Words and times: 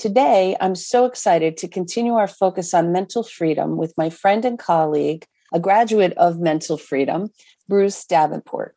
Today, 0.00 0.56
I'm 0.62 0.76
so 0.76 1.04
excited 1.04 1.58
to 1.58 1.68
continue 1.68 2.14
our 2.14 2.26
focus 2.26 2.72
on 2.72 2.90
mental 2.90 3.22
freedom 3.22 3.76
with 3.76 3.92
my 3.98 4.08
friend 4.08 4.46
and 4.46 4.58
colleague, 4.58 5.26
a 5.52 5.60
graduate 5.60 6.14
of 6.14 6.40
mental 6.40 6.78
freedom, 6.78 7.28
Bruce 7.68 8.06
Davenport. 8.06 8.74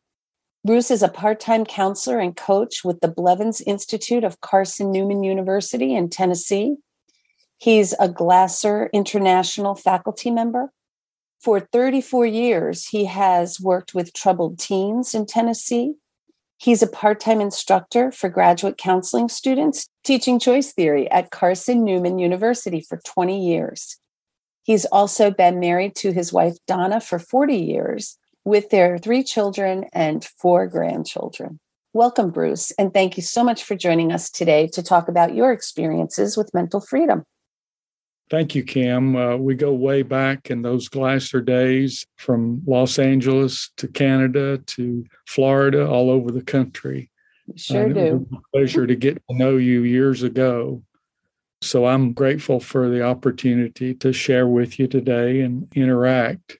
Bruce 0.66 0.90
is 0.90 1.02
a 1.02 1.08
part 1.08 1.40
time 1.40 1.64
counselor 1.64 2.18
and 2.18 2.36
coach 2.36 2.84
with 2.84 3.00
the 3.00 3.08
Blevins 3.08 3.62
Institute 3.62 4.22
of 4.22 4.42
Carson 4.42 4.92
Newman 4.92 5.22
University 5.22 5.94
in 5.94 6.10
Tennessee. 6.10 6.76
He's 7.56 7.94
a 7.98 8.06
Glasser 8.10 8.90
International 8.92 9.74
faculty 9.74 10.30
member. 10.30 10.72
For 11.40 11.58
34 11.58 12.26
years, 12.26 12.88
he 12.88 13.06
has 13.06 13.58
worked 13.58 13.94
with 13.94 14.12
troubled 14.12 14.58
teens 14.58 15.14
in 15.14 15.24
Tennessee 15.24 15.94
He's 16.64 16.82
a 16.82 16.86
part 16.86 17.20
time 17.20 17.42
instructor 17.42 18.10
for 18.10 18.30
graduate 18.30 18.78
counseling 18.78 19.28
students 19.28 19.86
teaching 20.02 20.38
choice 20.38 20.72
theory 20.72 21.10
at 21.10 21.30
Carson 21.30 21.84
Newman 21.84 22.18
University 22.18 22.80
for 22.80 23.02
20 23.04 23.46
years. 23.46 23.98
He's 24.62 24.86
also 24.86 25.30
been 25.30 25.60
married 25.60 25.94
to 25.96 26.10
his 26.10 26.32
wife, 26.32 26.56
Donna, 26.66 27.02
for 27.02 27.18
40 27.18 27.54
years 27.54 28.16
with 28.46 28.70
their 28.70 28.96
three 28.96 29.22
children 29.22 29.84
and 29.92 30.24
four 30.24 30.66
grandchildren. 30.66 31.60
Welcome, 31.92 32.30
Bruce, 32.30 32.70
and 32.78 32.94
thank 32.94 33.18
you 33.18 33.22
so 33.22 33.44
much 33.44 33.62
for 33.62 33.76
joining 33.76 34.10
us 34.10 34.30
today 34.30 34.66
to 34.68 34.82
talk 34.82 35.08
about 35.08 35.34
your 35.34 35.52
experiences 35.52 36.34
with 36.34 36.54
mental 36.54 36.80
freedom. 36.80 37.24
Thank 38.34 38.56
you, 38.56 38.64
Kim. 38.64 39.14
Uh, 39.14 39.36
we 39.36 39.54
go 39.54 39.72
way 39.72 40.02
back 40.02 40.50
in 40.50 40.60
those 40.60 40.88
Glasser 40.88 41.40
days 41.40 42.04
from 42.16 42.62
Los 42.66 42.98
Angeles 42.98 43.70
to 43.76 43.86
Canada 43.86 44.58
to 44.58 45.06
Florida, 45.28 45.86
all 45.86 46.10
over 46.10 46.32
the 46.32 46.42
country. 46.42 47.12
Sure 47.54 47.92
do. 47.92 48.26
pleasure 48.52 48.88
to 48.88 48.96
get 48.96 49.22
to 49.30 49.36
know 49.36 49.56
you 49.56 49.84
years 49.84 50.24
ago. 50.24 50.82
So 51.62 51.86
I'm 51.86 52.12
grateful 52.12 52.58
for 52.58 52.88
the 52.88 53.04
opportunity 53.04 53.94
to 53.94 54.12
share 54.12 54.48
with 54.48 54.80
you 54.80 54.88
today 54.88 55.42
and 55.42 55.68
interact 55.76 56.58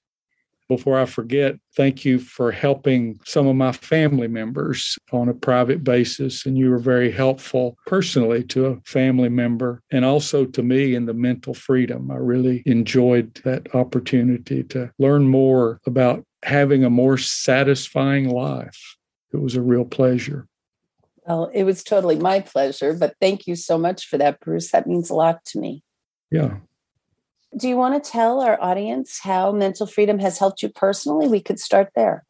before 0.68 0.98
I 0.98 1.04
forget, 1.04 1.56
thank 1.76 2.04
you 2.04 2.18
for 2.18 2.50
helping 2.50 3.18
some 3.24 3.46
of 3.46 3.56
my 3.56 3.72
family 3.72 4.28
members 4.28 4.98
on 5.12 5.28
a 5.28 5.34
private 5.34 5.84
basis. 5.84 6.46
And 6.46 6.56
you 6.56 6.70
were 6.70 6.78
very 6.78 7.10
helpful 7.10 7.76
personally 7.86 8.42
to 8.44 8.66
a 8.66 8.80
family 8.86 9.28
member 9.28 9.82
and 9.90 10.04
also 10.04 10.44
to 10.46 10.62
me 10.62 10.94
in 10.94 11.06
the 11.06 11.14
mental 11.14 11.54
freedom. 11.54 12.10
I 12.10 12.16
really 12.16 12.62
enjoyed 12.66 13.34
that 13.44 13.74
opportunity 13.74 14.62
to 14.64 14.90
learn 14.98 15.28
more 15.28 15.80
about 15.86 16.24
having 16.42 16.84
a 16.84 16.90
more 16.90 17.18
satisfying 17.18 18.28
life. 18.28 18.96
It 19.32 19.38
was 19.38 19.56
a 19.56 19.62
real 19.62 19.84
pleasure. 19.84 20.46
Well, 21.26 21.50
it 21.54 21.64
was 21.64 21.82
totally 21.82 22.16
my 22.16 22.40
pleasure, 22.40 22.92
but 22.92 23.16
thank 23.20 23.46
you 23.46 23.56
so 23.56 23.78
much 23.78 24.06
for 24.06 24.18
that, 24.18 24.40
Bruce. 24.40 24.70
That 24.70 24.86
means 24.86 25.08
a 25.08 25.14
lot 25.14 25.44
to 25.46 25.58
me. 25.58 25.82
Yeah, 26.30 26.56
do 27.56 27.68
you 27.68 27.76
want 27.76 28.02
to 28.02 28.10
tell 28.10 28.40
our 28.40 28.60
audience 28.60 29.20
how 29.22 29.52
mental 29.52 29.86
freedom 29.86 30.18
has 30.18 30.38
helped 30.38 30.62
you 30.62 30.68
personally? 30.68 31.28
We 31.28 31.40
could 31.40 31.60
start 31.60 31.90
there. 31.94 32.24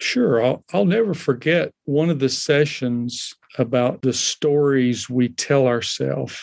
Sure. 0.00 0.44
I'll, 0.44 0.64
I'll 0.72 0.84
never 0.84 1.12
forget 1.12 1.72
one 1.84 2.08
of 2.08 2.20
the 2.20 2.28
sessions 2.28 3.34
about 3.58 4.02
the 4.02 4.12
stories 4.12 5.10
we 5.10 5.28
tell 5.28 5.66
ourselves. 5.66 6.40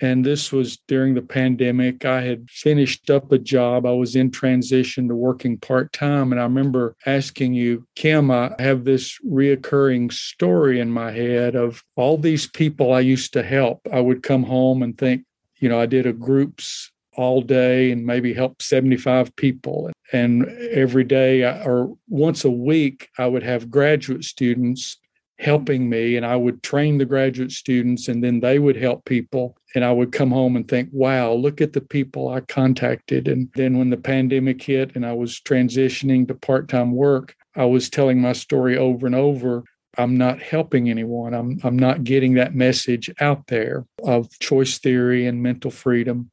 And 0.00 0.26
this 0.26 0.52
was 0.52 0.76
during 0.88 1.14
the 1.14 1.22
pandemic. 1.22 2.04
I 2.04 2.20
had 2.22 2.50
finished 2.50 3.08
up 3.08 3.32
a 3.32 3.38
job. 3.38 3.86
I 3.86 3.92
was 3.92 4.16
in 4.16 4.30
transition 4.30 5.08
to 5.08 5.14
working 5.14 5.56
part 5.56 5.92
time. 5.92 6.30
And 6.30 6.40
I 6.40 6.44
remember 6.44 6.94
asking 7.06 7.54
you, 7.54 7.86
Kim, 7.94 8.30
I 8.30 8.54
have 8.58 8.84
this 8.84 9.18
reoccurring 9.26 10.12
story 10.12 10.80
in 10.80 10.90
my 10.90 11.12
head 11.12 11.54
of 11.54 11.82
all 11.96 12.18
these 12.18 12.46
people 12.46 12.92
I 12.92 13.00
used 13.00 13.32
to 13.32 13.42
help. 13.42 13.86
I 13.90 14.00
would 14.00 14.22
come 14.22 14.42
home 14.42 14.82
and 14.82 14.98
think, 14.98 15.24
you 15.58 15.70
know, 15.70 15.80
I 15.80 15.86
did 15.86 16.06
a 16.06 16.12
groups 16.12 16.90
all 17.16 17.40
day 17.40 17.90
and 17.90 18.04
maybe 18.04 18.34
help 18.34 18.62
75 18.62 19.34
people. 19.36 19.90
And 20.12 20.48
every 20.72 21.04
day 21.04 21.44
uh, 21.44 21.64
or 21.64 21.96
once 22.08 22.44
a 22.44 22.50
week, 22.50 23.08
I 23.18 23.26
would 23.26 23.42
have 23.42 23.70
graduate 23.70 24.24
students 24.24 24.98
helping 25.38 25.88
me 25.88 26.16
and 26.16 26.24
I 26.24 26.36
would 26.36 26.62
train 26.62 26.98
the 26.98 27.04
graduate 27.04 27.50
students 27.50 28.08
and 28.08 28.22
then 28.22 28.40
they 28.40 28.58
would 28.58 28.76
help 28.76 29.04
people. 29.04 29.56
And 29.74 29.84
I 29.84 29.92
would 29.92 30.12
come 30.12 30.30
home 30.30 30.56
and 30.56 30.66
think, 30.66 30.88
wow, 30.92 31.32
look 31.32 31.60
at 31.60 31.72
the 31.72 31.80
people 31.80 32.28
I 32.28 32.40
contacted. 32.40 33.26
And 33.26 33.50
then 33.54 33.76
when 33.76 33.90
the 33.90 33.96
pandemic 33.96 34.62
hit 34.62 34.94
and 34.94 35.04
I 35.04 35.12
was 35.12 35.40
transitioning 35.40 36.28
to 36.28 36.34
part 36.34 36.68
time 36.68 36.92
work, 36.92 37.34
I 37.56 37.64
was 37.64 37.90
telling 37.90 38.20
my 38.20 38.32
story 38.32 38.78
over 38.78 39.06
and 39.06 39.14
over. 39.14 39.64
I'm 39.96 40.16
not 40.16 40.40
helping 40.40 40.90
anyone. 40.90 41.34
I'm, 41.34 41.60
I'm 41.62 41.78
not 41.78 42.04
getting 42.04 42.34
that 42.34 42.54
message 42.54 43.10
out 43.20 43.46
there 43.46 43.86
of 44.02 44.28
choice 44.40 44.78
theory 44.78 45.26
and 45.26 45.42
mental 45.42 45.70
freedom. 45.70 46.30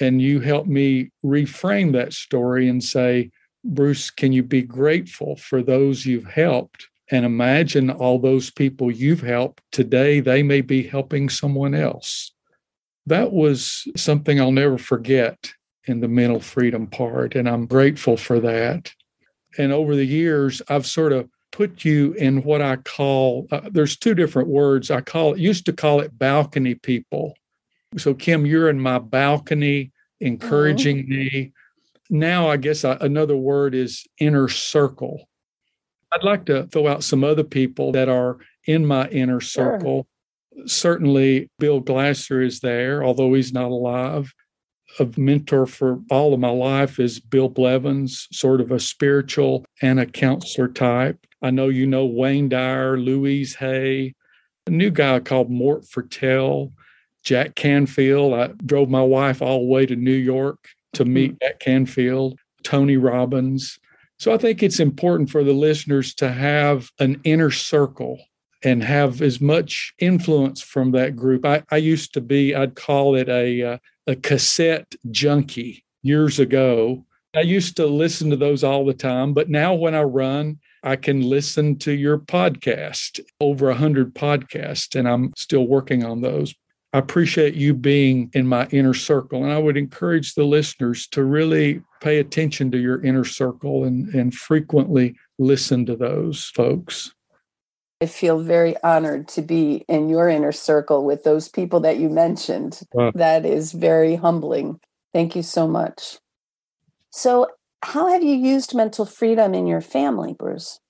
And 0.00 0.22
you 0.22 0.40
help 0.40 0.66
me 0.66 1.10
reframe 1.24 1.92
that 1.92 2.12
story 2.12 2.68
and 2.68 2.82
say, 2.82 3.30
Bruce, 3.64 4.10
can 4.10 4.32
you 4.32 4.42
be 4.42 4.62
grateful 4.62 5.36
for 5.36 5.62
those 5.62 6.06
you've 6.06 6.26
helped? 6.26 6.88
And 7.10 7.24
imagine 7.24 7.90
all 7.90 8.18
those 8.18 8.50
people 8.50 8.90
you've 8.90 9.20
helped 9.20 9.62
today, 9.70 10.20
they 10.20 10.42
may 10.42 10.62
be 10.62 10.82
helping 10.82 11.28
someone 11.28 11.74
else. 11.74 12.32
That 13.06 13.32
was 13.32 13.86
something 13.96 14.40
I'll 14.40 14.52
never 14.52 14.78
forget 14.78 15.52
in 15.84 16.00
the 16.00 16.08
mental 16.08 16.40
freedom 16.40 16.86
part. 16.86 17.34
And 17.34 17.48
I'm 17.48 17.66
grateful 17.66 18.16
for 18.16 18.40
that. 18.40 18.92
And 19.58 19.72
over 19.72 19.94
the 19.94 20.06
years, 20.06 20.62
I've 20.68 20.86
sort 20.86 21.12
of 21.12 21.28
put 21.50 21.84
you 21.84 22.14
in 22.14 22.42
what 22.42 22.62
I 22.62 22.76
call 22.76 23.46
uh, 23.52 23.60
there's 23.70 23.96
two 23.96 24.14
different 24.14 24.48
words. 24.48 24.90
I 24.90 25.02
call 25.02 25.34
it 25.34 25.38
used 25.38 25.66
to 25.66 25.72
call 25.72 26.00
it 26.00 26.18
balcony 26.18 26.74
people. 26.74 27.34
So, 27.98 28.14
Kim, 28.14 28.46
you're 28.46 28.68
in 28.68 28.80
my 28.80 28.98
balcony, 28.98 29.92
encouraging 30.20 31.04
mm-hmm. 31.04 31.12
me. 31.12 31.52
Now, 32.10 32.48
I 32.48 32.56
guess 32.56 32.84
I, 32.84 32.96
another 33.00 33.36
word 33.36 33.74
is 33.74 34.06
inner 34.18 34.48
circle. 34.48 35.28
I'd 36.12 36.24
like 36.24 36.46
to 36.46 36.66
throw 36.66 36.88
out 36.88 37.04
some 37.04 37.24
other 37.24 37.44
people 37.44 37.92
that 37.92 38.08
are 38.08 38.38
in 38.66 38.86
my 38.86 39.08
inner 39.08 39.40
circle. 39.40 40.06
Sure. 40.54 40.66
Certainly, 40.66 41.50
Bill 41.58 41.80
Glasser 41.80 42.42
is 42.42 42.60
there, 42.60 43.02
although 43.02 43.32
he's 43.34 43.52
not 43.52 43.70
alive. 43.70 44.32
A 44.98 45.08
mentor 45.16 45.66
for 45.66 46.00
all 46.10 46.34
of 46.34 46.40
my 46.40 46.50
life 46.50 47.00
is 47.00 47.18
Bill 47.18 47.48
Blevins, 47.48 48.28
sort 48.30 48.60
of 48.60 48.70
a 48.70 48.78
spiritual 48.78 49.64
and 49.80 49.98
a 49.98 50.04
counselor 50.04 50.68
type. 50.68 51.26
I 51.40 51.50
know 51.50 51.68
you 51.70 51.86
know 51.86 52.04
Wayne 52.04 52.50
Dyer, 52.50 52.98
Louise 52.98 53.54
Hay, 53.54 54.14
a 54.66 54.70
new 54.70 54.90
guy 54.90 55.18
called 55.20 55.50
Mort 55.50 55.84
Fertel, 55.84 56.72
Jack 57.22 57.54
Canfield. 57.54 58.34
I 58.34 58.48
drove 58.64 58.88
my 58.88 59.02
wife 59.02 59.42
all 59.42 59.60
the 59.60 59.66
way 59.66 59.86
to 59.86 59.96
New 59.96 60.12
York 60.12 60.58
to 60.94 61.04
meet 61.04 61.38
Jack 61.40 61.60
Canfield, 61.60 62.38
Tony 62.62 62.96
Robbins. 62.96 63.78
So 64.18 64.32
I 64.32 64.38
think 64.38 64.62
it's 64.62 64.80
important 64.80 65.30
for 65.30 65.42
the 65.42 65.52
listeners 65.52 66.14
to 66.16 66.30
have 66.30 66.90
an 66.98 67.20
inner 67.24 67.50
circle 67.50 68.20
and 68.62 68.82
have 68.82 69.20
as 69.22 69.40
much 69.40 69.92
influence 69.98 70.62
from 70.62 70.92
that 70.92 71.16
group. 71.16 71.44
I, 71.44 71.64
I 71.70 71.78
used 71.78 72.14
to 72.14 72.20
be, 72.20 72.54
I'd 72.54 72.76
call 72.76 73.16
it 73.16 73.28
a, 73.28 73.62
uh, 73.62 73.78
a 74.06 74.14
cassette 74.14 74.94
junkie 75.10 75.84
years 76.02 76.38
ago. 76.38 77.04
I 77.34 77.40
used 77.40 77.76
to 77.76 77.86
listen 77.86 78.30
to 78.30 78.36
those 78.36 78.62
all 78.62 78.84
the 78.84 78.94
time, 78.94 79.32
but 79.32 79.48
now 79.48 79.74
when 79.74 79.94
I 79.94 80.02
run, 80.02 80.60
I 80.84 80.96
can 80.96 81.22
listen 81.22 81.78
to 81.78 81.92
your 81.92 82.18
podcast, 82.18 83.20
over 83.40 83.70
a 83.70 83.74
hundred 83.74 84.14
podcasts, 84.14 84.98
and 84.98 85.08
I'm 85.08 85.32
still 85.36 85.66
working 85.66 86.04
on 86.04 86.20
those. 86.20 86.54
I 86.92 86.98
appreciate 86.98 87.54
you 87.54 87.72
being 87.72 88.30
in 88.34 88.46
my 88.46 88.66
inner 88.66 88.92
circle. 88.92 89.42
And 89.42 89.52
I 89.52 89.58
would 89.58 89.78
encourage 89.78 90.34
the 90.34 90.44
listeners 90.44 91.06
to 91.08 91.24
really 91.24 91.82
pay 92.02 92.18
attention 92.18 92.70
to 92.72 92.78
your 92.78 93.02
inner 93.02 93.24
circle 93.24 93.84
and, 93.84 94.08
and 94.14 94.34
frequently 94.34 95.16
listen 95.38 95.86
to 95.86 95.96
those 95.96 96.46
folks. 96.54 97.14
I 98.02 98.06
feel 98.06 98.40
very 98.40 98.74
honored 98.82 99.28
to 99.28 99.42
be 99.42 99.84
in 99.88 100.08
your 100.08 100.28
inner 100.28 100.52
circle 100.52 101.04
with 101.04 101.22
those 101.22 101.48
people 101.48 101.80
that 101.80 101.98
you 101.98 102.08
mentioned. 102.08 102.80
Uh, 102.98 103.12
that 103.14 103.46
is 103.46 103.72
very 103.72 104.16
humbling. 104.16 104.80
Thank 105.14 105.36
you 105.36 105.42
so 105.42 105.68
much. 105.68 106.18
So, 107.10 107.46
how 107.84 108.08
have 108.08 108.22
you 108.22 108.34
used 108.34 108.74
mental 108.74 109.04
freedom 109.04 109.54
in 109.54 109.66
your 109.66 109.80
family, 109.80 110.34
Bruce? 110.34 110.80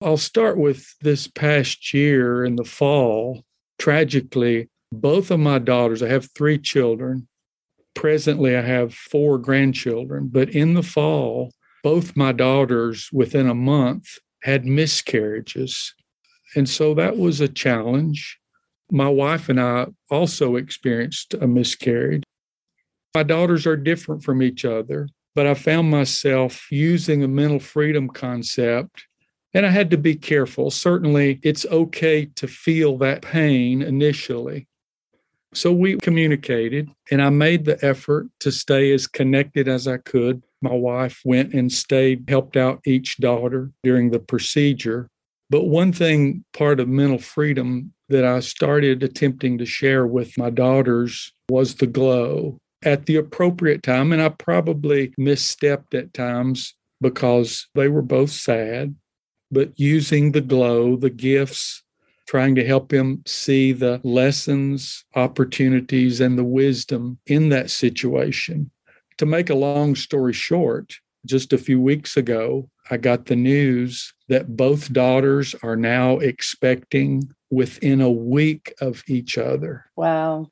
I'll 0.00 0.16
start 0.16 0.58
with 0.58 0.94
this 1.00 1.26
past 1.26 1.92
year 1.92 2.44
in 2.44 2.56
the 2.56 2.64
fall. 2.64 3.44
Tragically, 3.78 4.68
both 4.92 5.30
of 5.30 5.40
my 5.40 5.58
daughters, 5.58 6.02
I 6.02 6.08
have 6.08 6.30
three 6.32 6.58
children. 6.58 7.26
Presently, 7.94 8.56
I 8.56 8.60
have 8.60 8.94
four 8.94 9.38
grandchildren, 9.38 10.28
but 10.30 10.50
in 10.50 10.74
the 10.74 10.82
fall, 10.82 11.52
both 11.82 12.14
my 12.14 12.32
daughters 12.32 13.08
within 13.12 13.48
a 13.48 13.54
month 13.54 14.18
had 14.42 14.66
miscarriages. 14.66 15.94
And 16.54 16.68
so 16.68 16.94
that 16.94 17.16
was 17.16 17.40
a 17.40 17.48
challenge. 17.48 18.38
My 18.90 19.08
wife 19.08 19.48
and 19.48 19.60
I 19.60 19.86
also 20.10 20.56
experienced 20.56 21.34
a 21.34 21.46
miscarriage. 21.46 22.22
My 23.14 23.22
daughters 23.22 23.66
are 23.66 23.76
different 23.76 24.22
from 24.22 24.42
each 24.42 24.64
other, 24.64 25.08
but 25.34 25.46
I 25.46 25.54
found 25.54 25.90
myself 25.90 26.70
using 26.70 27.22
a 27.22 27.28
mental 27.28 27.60
freedom 27.60 28.08
concept 28.08 29.06
and 29.54 29.66
I 29.66 29.70
had 29.70 29.90
to 29.90 29.98
be 29.98 30.14
careful. 30.14 30.70
Certainly, 30.70 31.40
it's 31.42 31.66
okay 31.66 32.26
to 32.36 32.48
feel 32.48 32.96
that 32.98 33.22
pain 33.22 33.82
initially. 33.82 34.66
So 35.54 35.72
we 35.72 35.98
communicated, 35.98 36.90
and 37.10 37.20
I 37.20 37.28
made 37.28 37.64
the 37.66 37.82
effort 37.84 38.28
to 38.40 38.50
stay 38.50 38.92
as 38.92 39.06
connected 39.06 39.68
as 39.68 39.86
I 39.86 39.98
could. 39.98 40.42
My 40.62 40.72
wife 40.72 41.20
went 41.24 41.52
and 41.52 41.70
stayed, 41.70 42.24
helped 42.28 42.56
out 42.56 42.80
each 42.86 43.18
daughter 43.18 43.70
during 43.82 44.10
the 44.10 44.18
procedure. 44.18 45.08
But 45.50 45.64
one 45.64 45.92
thing, 45.92 46.44
part 46.54 46.80
of 46.80 46.88
mental 46.88 47.18
freedom 47.18 47.92
that 48.08 48.24
I 48.24 48.40
started 48.40 49.02
attempting 49.02 49.58
to 49.58 49.66
share 49.66 50.06
with 50.06 50.38
my 50.38 50.48
daughters 50.48 51.32
was 51.50 51.74
the 51.74 51.86
glow 51.86 52.56
at 52.82 53.04
the 53.04 53.16
appropriate 53.16 53.82
time. 53.82 54.12
And 54.12 54.22
I 54.22 54.30
probably 54.30 55.08
misstepped 55.20 55.94
at 55.94 56.14
times 56.14 56.74
because 57.02 57.68
they 57.74 57.88
were 57.88 58.02
both 58.02 58.30
sad, 58.30 58.94
but 59.50 59.78
using 59.78 60.32
the 60.32 60.40
glow, 60.40 60.96
the 60.96 61.10
gifts, 61.10 61.82
trying 62.26 62.54
to 62.54 62.64
help 62.64 62.92
him 62.92 63.22
see 63.26 63.72
the 63.72 64.00
lessons, 64.02 65.04
opportunities, 65.14 66.20
and 66.20 66.38
the 66.38 66.44
wisdom 66.44 67.18
in 67.26 67.48
that 67.50 67.70
situation. 67.70 68.70
To 69.18 69.26
make 69.26 69.50
a 69.50 69.54
long 69.54 69.94
story 69.94 70.32
short, 70.32 70.94
just 71.26 71.52
a 71.52 71.58
few 71.58 71.80
weeks 71.80 72.16
ago, 72.16 72.68
I 72.90 72.96
got 72.96 73.26
the 73.26 73.36
news 73.36 74.12
that 74.28 74.56
both 74.56 74.92
daughters 74.92 75.54
are 75.62 75.76
now 75.76 76.18
expecting 76.18 77.30
within 77.50 78.00
a 78.00 78.10
week 78.10 78.74
of 78.80 79.02
each 79.06 79.38
other. 79.38 79.84
Wow. 79.96 80.48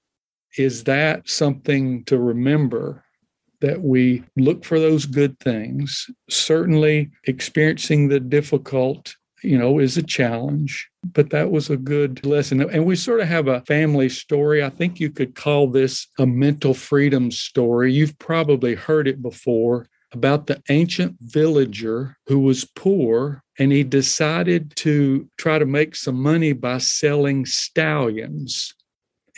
Is 0.57 0.85
that 0.85 1.29
something 1.29 2.05
to 2.05 2.19
remember? 2.19 3.05
That 3.61 3.83
we 3.83 4.25
look 4.39 4.65
for 4.65 4.81
those 4.81 5.05
good 5.05 5.39
things. 5.39 6.09
Certainly, 6.31 7.11
experiencing 7.25 8.09
the 8.09 8.19
difficult 8.19 9.15
you 9.43 9.59
know, 9.59 9.79
is 9.79 9.97
a 9.97 10.03
challenge, 10.03 10.89
but 11.13 11.31
that 11.31 11.51
was 11.51 11.71
a 11.71 11.77
good 11.77 12.25
lesson. 12.27 12.61
And 12.61 12.85
we 12.85 12.97
sort 12.97 13.21
of 13.21 13.29
have 13.29 13.49
a 13.49 13.63
family 13.63 14.09
story. 14.09 14.63
I 14.63 14.71
think 14.71 15.01
you 15.01 15.11
could 15.11 15.35
call 15.35 15.69
this 15.69 16.07
a 16.19 16.27
mental 16.27 16.75
freedom 16.75 17.31
story. 17.31 17.93
You've 17.93 18.19
probably 18.19 18.75
heard 18.75 19.09
it 19.09 19.23
before 19.23 19.87
about 20.13 20.47
the 20.47 20.63
ancient 20.69 21.17
villager 21.21 22.17
who 22.27 22.41
was 22.41 22.65
poor 22.65 23.43
and 23.59 23.71
he 23.71 23.85
decided 23.85 24.75
to 24.77 25.29
try 25.37 25.59
to 25.59 25.67
make 25.67 25.95
some 25.95 26.21
money 26.21 26.53
by 26.53 26.79
selling 26.79 27.47
stallions. 27.47 28.75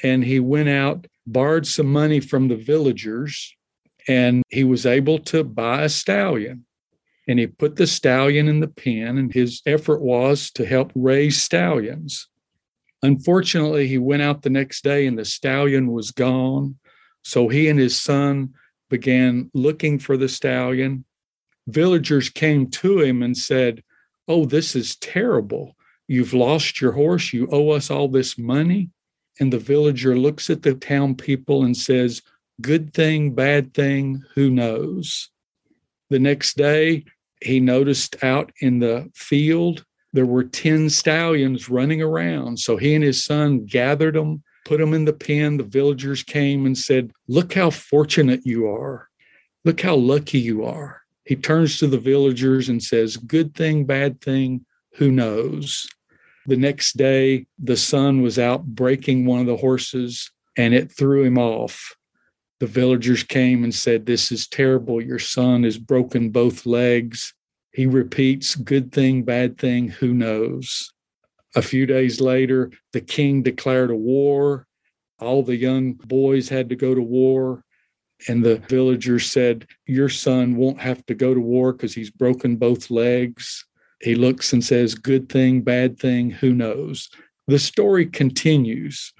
And 0.03 0.25
he 0.25 0.41
went 0.41 0.69
out, 0.69 1.07
borrowed 1.27 1.67
some 1.67 1.93
money 1.93 2.21
from 2.21 2.49
the 2.49 2.57
villagers, 2.57 3.55
and 4.09 4.43
he 4.49 4.65
was 4.65 4.87
able 4.87 5.19
to 5.19 5.45
buy 5.45 5.83
a 5.83 5.89
stallion 5.89 6.65
and 7.33 7.41
he 7.41 7.47
put 7.47 7.77
the 7.77 7.87
stallion 7.87 8.47
in 8.47 8.61
the 8.61 8.69
pen, 8.69 9.17
and 9.17 9.33
his 9.33 9.63
effort 9.65 10.03
was 10.03 10.51
to 10.51 10.67
help 10.67 10.93
raise 10.95 11.43
stallions. 11.43 12.29
Unfortunately, 13.03 13.89
he 13.89 13.97
went 13.97 14.21
out 14.21 14.43
the 14.43 14.51
next 14.51 14.85
day 14.85 15.07
and 15.07 15.19
the 15.19 15.25
stallion 15.25 15.91
was 15.91 16.11
gone. 16.11 16.77
So 17.25 17.49
he 17.49 17.71
and 17.71 17.79
his 17.79 17.99
son 17.99 18.53
began 18.91 19.51
looking 19.55 19.99
for 19.99 20.19
the 20.19 20.29
stallion. 20.29 21.07
Villagers 21.67 22.29
came 22.29 22.69
to 22.69 23.01
him 23.01 23.23
and 23.23 23.35
said, 23.35 23.83
Oh, 24.29 24.45
this 24.45 24.77
is 24.77 24.97
terrible. 24.97 25.75
You've 26.09 26.35
lost 26.35 26.83
your 26.83 26.93
horse. 26.93 27.33
You 27.33 27.49
owe 27.51 27.71
us 27.71 27.91
all 27.91 28.09
this 28.09 28.37
money. 28.37 28.91
And 29.41 29.51
the 29.51 29.59
villager 29.59 30.19
looks 30.19 30.51
at 30.51 30.61
the 30.61 30.75
town 30.75 31.15
people 31.15 31.65
and 31.65 31.75
says, 31.75 32.21
Good 32.61 32.93
thing, 32.93 33.35
bad 33.35 33.73
thing, 33.73 34.23
who 34.35 34.51
knows? 34.51 35.31
The 36.11 36.19
next 36.19 36.59
day, 36.59 37.07
he 37.43 37.61
noticed 37.61 38.23
out 38.23 38.53
in 38.61 38.79
the 38.79 39.11
field 39.15 39.85
there 40.13 40.27
were 40.27 40.45
10 40.45 40.91
stallions 40.91 41.69
running 41.69 42.03
around. 42.03 42.59
So 42.59 42.77
he 42.77 42.95
and 42.95 43.03
his 43.03 43.25
son 43.25 43.65
gathered 43.65 44.15
them, 44.15 44.43
put 44.65 44.79
them 44.79 44.93
in 44.93 45.05
the 45.05 45.13
pen. 45.13 45.57
The 45.57 45.65
villagers 45.65 46.23
came 46.23 46.67
and 46.67 46.77
said, 46.77 47.13
Look 47.29 47.55
how 47.55 47.71
fortunate 47.71 48.41
you 48.45 48.69
are. 48.69 49.09
Look 49.65 49.81
how 49.81 49.95
lucky 49.95 50.39
you 50.39 50.65
are. 50.65 51.01
He 51.25 51.37
turns 51.37 51.79
to 51.79 51.87
the 51.87 51.99
villagers 51.99 52.69
and 52.69 52.83
says, 52.83 53.17
Good 53.17 53.55
thing, 53.55 53.85
bad 53.87 54.21
thing, 54.21 54.67
who 54.95 55.11
knows? 55.11 55.87
The 56.47 56.57
next 56.57 56.97
day, 56.97 57.47
the 57.59 57.77
son 57.77 58.21
was 58.21 58.39
out 58.39 58.67
breaking 58.67 59.25
one 59.25 59.41
of 59.41 59.47
the 59.47 59.57
horses 59.57 60.31
and 60.57 60.75
it 60.75 60.93
threw 60.93 61.23
him 61.23 61.39
off 61.39 61.97
the 62.63 62.69
villagers 62.69 63.25
came 63.25 63.65
and 63.65 63.75
said, 63.75 64.07
This 64.07 64.31
is 64.31 64.47
terrible. 64.47 65.03
Your 65.03 65.19
son 65.19 65.65
has 65.65 65.79
broken 65.79 66.31
both 66.31 66.65
legs. 66.65 67.35
He 67.73 67.87
repeats, 67.87 68.55
Good 68.55 68.93
thing, 68.93 69.25
bad 69.25 69.59
thing, 69.59 69.89
who 69.89 70.15
knows? 70.15 70.93
A 71.57 71.61
few 71.61 71.87
days 71.87 72.21
later, 72.21 72.71
the 72.93 73.01
king 73.01 73.43
declared 73.43 73.91
a 73.91 73.97
war. 73.97 74.69
All 75.19 75.43
the 75.43 75.57
young 75.57 75.95
boys 75.95 76.49
had 76.49 76.69
to 76.69 76.77
go 76.77 76.95
to 76.95 77.03
war. 77.03 77.65
And 78.29 78.45
the 78.45 78.59
villagers 78.69 79.29
said, 79.29 79.67
Your 79.87 80.09
son 80.09 80.55
won't 80.55 80.79
have 80.79 81.05
to 81.07 81.15
go 81.15 81.35
to 81.35 81.41
war 81.41 81.73
because 81.73 81.97
he's 81.97 82.13
broken 82.13 82.55
both 82.55 82.93
legs. 82.93 83.67
He 84.03 84.15
looks 84.15 84.53
and 84.53 84.65
says, 84.65 84.95
Good 84.95 85.29
thing, 85.29 85.63
bad 85.63 85.99
thing, 85.99 86.31
who 86.31 86.55
knows? 86.55 87.09
The 87.49 87.59
story 87.59 88.07
continues. 88.07 89.13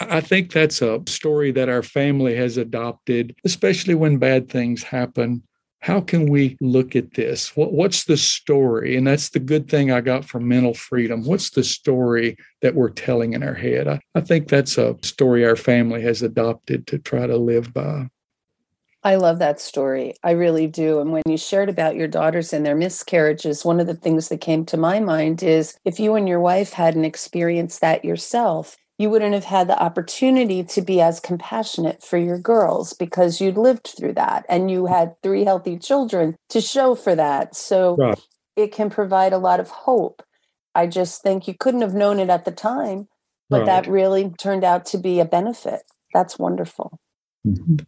I 0.00 0.20
think 0.20 0.52
that's 0.52 0.82
a 0.82 1.02
story 1.06 1.52
that 1.52 1.68
our 1.68 1.82
family 1.82 2.36
has 2.36 2.56
adopted, 2.56 3.34
especially 3.44 3.94
when 3.94 4.18
bad 4.18 4.48
things 4.48 4.82
happen. 4.82 5.42
How 5.80 6.00
can 6.00 6.28
we 6.28 6.56
look 6.60 6.96
at 6.96 7.14
this? 7.14 7.56
What, 7.56 7.72
what's 7.72 8.04
the 8.04 8.16
story? 8.16 8.96
And 8.96 9.06
that's 9.06 9.30
the 9.30 9.38
good 9.38 9.68
thing 9.68 9.90
I 9.90 10.00
got 10.00 10.24
from 10.24 10.48
mental 10.48 10.74
freedom. 10.74 11.24
What's 11.24 11.50
the 11.50 11.64
story 11.64 12.36
that 12.60 12.74
we're 12.74 12.90
telling 12.90 13.34
in 13.34 13.42
our 13.42 13.54
head? 13.54 13.86
I, 13.86 14.00
I 14.14 14.20
think 14.20 14.48
that's 14.48 14.78
a 14.78 14.96
story 15.02 15.46
our 15.46 15.56
family 15.56 16.02
has 16.02 16.22
adopted 16.22 16.86
to 16.88 16.98
try 16.98 17.26
to 17.26 17.36
live 17.36 17.72
by. 17.72 18.08
I 19.04 19.14
love 19.14 19.38
that 19.38 19.60
story. 19.60 20.14
I 20.24 20.32
really 20.32 20.66
do. 20.66 21.00
And 21.00 21.12
when 21.12 21.22
you 21.28 21.38
shared 21.38 21.68
about 21.68 21.94
your 21.94 22.08
daughters 22.08 22.52
and 22.52 22.66
their 22.66 22.74
miscarriages, 22.74 23.64
one 23.64 23.78
of 23.78 23.86
the 23.86 23.94
things 23.94 24.28
that 24.28 24.40
came 24.40 24.66
to 24.66 24.76
my 24.76 24.98
mind 24.98 25.44
is 25.44 25.78
if 25.84 26.00
you 26.00 26.16
and 26.16 26.28
your 26.28 26.40
wife 26.40 26.72
hadn't 26.72 27.04
experienced 27.04 27.80
that 27.82 28.04
yourself, 28.04 28.76
you 28.98 29.10
wouldn't 29.10 29.34
have 29.34 29.44
had 29.44 29.68
the 29.68 29.80
opportunity 29.80 30.64
to 30.64 30.80
be 30.80 31.00
as 31.00 31.20
compassionate 31.20 32.02
for 32.02 32.16
your 32.16 32.38
girls 32.38 32.92
because 32.92 33.40
you'd 33.40 33.58
lived 33.58 33.94
through 33.96 34.14
that 34.14 34.46
and 34.48 34.70
you 34.70 34.86
had 34.86 35.20
three 35.22 35.44
healthy 35.44 35.78
children 35.78 36.36
to 36.48 36.60
show 36.60 36.94
for 36.94 37.14
that. 37.14 37.54
So 37.54 37.96
right. 37.96 38.20
it 38.56 38.72
can 38.72 38.88
provide 38.88 39.32
a 39.32 39.38
lot 39.38 39.60
of 39.60 39.68
hope. 39.68 40.22
I 40.74 40.86
just 40.86 41.22
think 41.22 41.46
you 41.46 41.54
couldn't 41.54 41.82
have 41.82 41.94
known 41.94 42.18
it 42.18 42.30
at 42.30 42.44
the 42.44 42.52
time, 42.52 43.08
but 43.50 43.60
right. 43.60 43.66
that 43.66 43.86
really 43.86 44.32
turned 44.38 44.64
out 44.64 44.86
to 44.86 44.98
be 44.98 45.20
a 45.20 45.24
benefit. 45.24 45.82
That's 46.14 46.38
wonderful. 46.38 46.98
Mm-hmm 47.46 47.84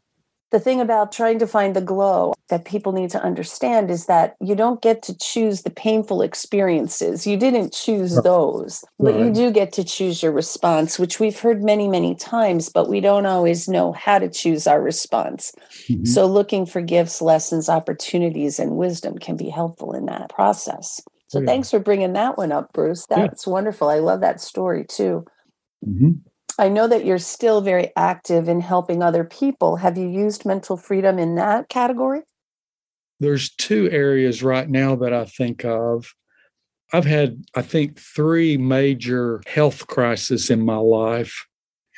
the 0.50 0.61
thing 0.61 0.81
about 0.81 1.12
trying 1.12 1.38
to 1.40 1.47
find 1.47 1.76
the 1.76 1.81
glow 1.81 2.33
that 2.49 2.64
people 2.64 2.93
need 2.93 3.11
to 3.11 3.23
understand 3.23 3.90
is 3.90 4.07
that 4.07 4.35
you 4.40 4.55
don't 4.55 4.81
get 4.81 5.02
to 5.02 5.17
choose 5.19 5.62
the 5.62 5.71
painful 5.71 6.23
experiences. 6.23 7.26
You 7.26 7.37
didn't 7.37 7.75
choose 7.75 8.17
those, 8.23 8.83
but 8.99 9.14
right. 9.14 9.26
you 9.26 9.33
do 9.33 9.50
get 9.50 9.73
to 9.75 9.85
choose 9.85 10.23
your 10.23 10.33
response, 10.33 10.99
which 10.99 11.21
we've 11.21 11.38
heard 11.38 11.62
many, 11.62 11.87
many 11.87 12.14
times, 12.14 12.71
but 12.71 12.88
we 12.88 13.00
don't 13.00 13.26
always 13.26 13.69
know 13.69 13.93
how 13.93 14.19
to 14.19 14.31
choose 14.31 14.67
our 14.67 14.81
response. 14.81 15.52
Mm-hmm. 15.88 16.05
So, 16.05 16.26
looking 16.26 16.64
for 16.64 16.81
gifts, 16.81 17.21
lessons, 17.21 17.69
opportunities, 17.69 18.59
and 18.59 18.76
wisdom 18.76 19.19
can 19.19 19.37
be 19.37 19.50
helpful 19.50 19.93
in 19.93 20.07
that 20.07 20.31
process. 20.31 21.02
So, 21.26 21.40
yeah. 21.40 21.47
thanks 21.47 21.71
for 21.71 21.78
bringing 21.78 22.14
that 22.14 22.38
one 22.38 22.52
up, 22.52 22.73
Bruce. 22.73 23.05
That's 23.07 23.47
yeah. 23.47 23.52
wonderful. 23.52 23.90
I 23.90 23.99
love 23.99 24.21
that 24.21 24.40
story 24.40 24.87
too. 24.88 25.26
Mm-hmm. 25.87 26.27
I 26.59 26.69
know 26.69 26.88
that 26.88 27.05
you're 27.05 27.19
still 27.19 27.61
very 27.61 27.93
active 27.97 28.49
in 28.49 28.61
helping 28.61 29.00
other 29.00 29.23
people. 29.23 29.77
Have 29.77 29.97
you 29.97 30.09
used 30.09 30.45
mental 30.45 30.77
freedom 30.77 31.19
in 31.19 31.37
that 31.37 31.69
category? 31.69 32.23
There's 33.21 33.50
two 33.50 33.88
areas 33.91 34.43
right 34.43 34.69
now 34.69 34.97
that 34.97 35.12
I 35.12 35.25
think 35.25 35.65
of. 35.65 36.12
I've 36.93 37.05
had, 37.05 37.45
I 37.55 37.62
think, 37.62 37.99
three 37.99 38.57
major 38.57 39.43
health 39.47 39.87
crises 39.87 40.50
in 40.50 40.61
my 40.65 40.77
life. 40.77 41.47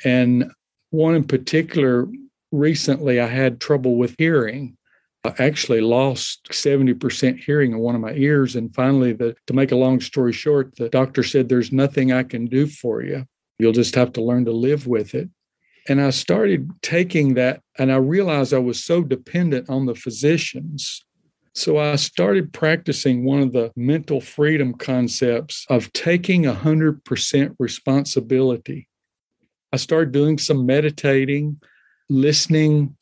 And 0.03 0.51
one 0.91 1.15
in 1.15 1.23
particular, 1.23 2.07
recently, 2.51 3.19
I 3.19 3.27
had 3.27 3.61
trouble 3.61 3.95
with 3.95 4.15
hearing. 4.17 4.77
I 5.23 5.33
actually 5.39 5.81
lost 5.81 6.49
70% 6.51 7.39
hearing 7.39 7.71
in 7.71 7.79
one 7.79 7.95
of 7.95 8.01
my 8.01 8.13
ears. 8.13 8.55
And 8.55 8.73
finally, 8.75 9.13
the, 9.13 9.35
to 9.47 9.53
make 9.53 9.71
a 9.71 9.75
long 9.75 10.01
story 10.01 10.33
short, 10.33 10.75
the 10.75 10.89
doctor 10.89 11.23
said, 11.23 11.47
There's 11.47 11.71
nothing 11.71 12.11
I 12.11 12.23
can 12.23 12.45
do 12.45 12.67
for 12.67 13.01
you. 13.01 13.25
You'll 13.61 13.73
just 13.73 13.93
have 13.93 14.11
to 14.13 14.23
learn 14.23 14.45
to 14.45 14.51
live 14.51 14.87
with 14.87 15.13
it. 15.13 15.29
And 15.87 16.01
I 16.01 16.09
started 16.09 16.67
taking 16.81 17.35
that, 17.35 17.61
and 17.77 17.91
I 17.91 17.97
realized 17.97 18.55
I 18.55 18.57
was 18.57 18.83
so 18.83 19.03
dependent 19.03 19.69
on 19.69 19.85
the 19.85 19.93
physicians. 19.93 21.05
So 21.53 21.77
I 21.77 21.95
started 21.97 22.53
practicing 22.53 23.23
one 23.23 23.39
of 23.39 23.53
the 23.53 23.71
mental 23.75 24.19
freedom 24.19 24.73
concepts 24.73 25.67
of 25.69 25.93
taking 25.93 26.45
100% 26.45 27.55
responsibility. 27.59 28.87
I 29.71 29.77
started 29.77 30.11
doing 30.11 30.39
some 30.39 30.65
meditating, 30.65 31.61
listening. 32.09 32.95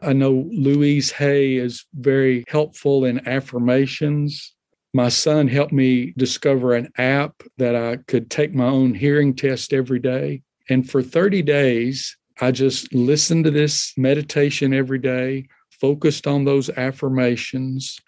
I 0.00 0.12
know 0.12 0.48
Louise 0.52 1.10
Hay 1.10 1.56
is 1.56 1.86
very 1.92 2.44
helpful 2.46 3.04
in 3.04 3.26
affirmations. 3.26 4.53
My 4.94 5.08
son 5.08 5.48
helped 5.48 5.72
me 5.72 6.14
discover 6.16 6.74
an 6.74 6.88
app 6.96 7.42
that 7.58 7.74
I 7.74 7.96
could 7.96 8.30
take 8.30 8.54
my 8.54 8.66
own 8.66 8.94
hearing 8.94 9.34
test 9.34 9.72
every 9.72 9.98
day. 9.98 10.42
And 10.70 10.88
for 10.88 11.02
30 11.02 11.42
days, 11.42 12.16
I 12.40 12.52
just 12.52 12.94
listened 12.94 13.44
to 13.44 13.50
this 13.50 13.92
meditation 13.96 14.72
every 14.72 15.00
day, 15.00 15.48
focused 15.80 16.28
on 16.28 16.44
those 16.44 16.70
affirmations. 16.70 17.98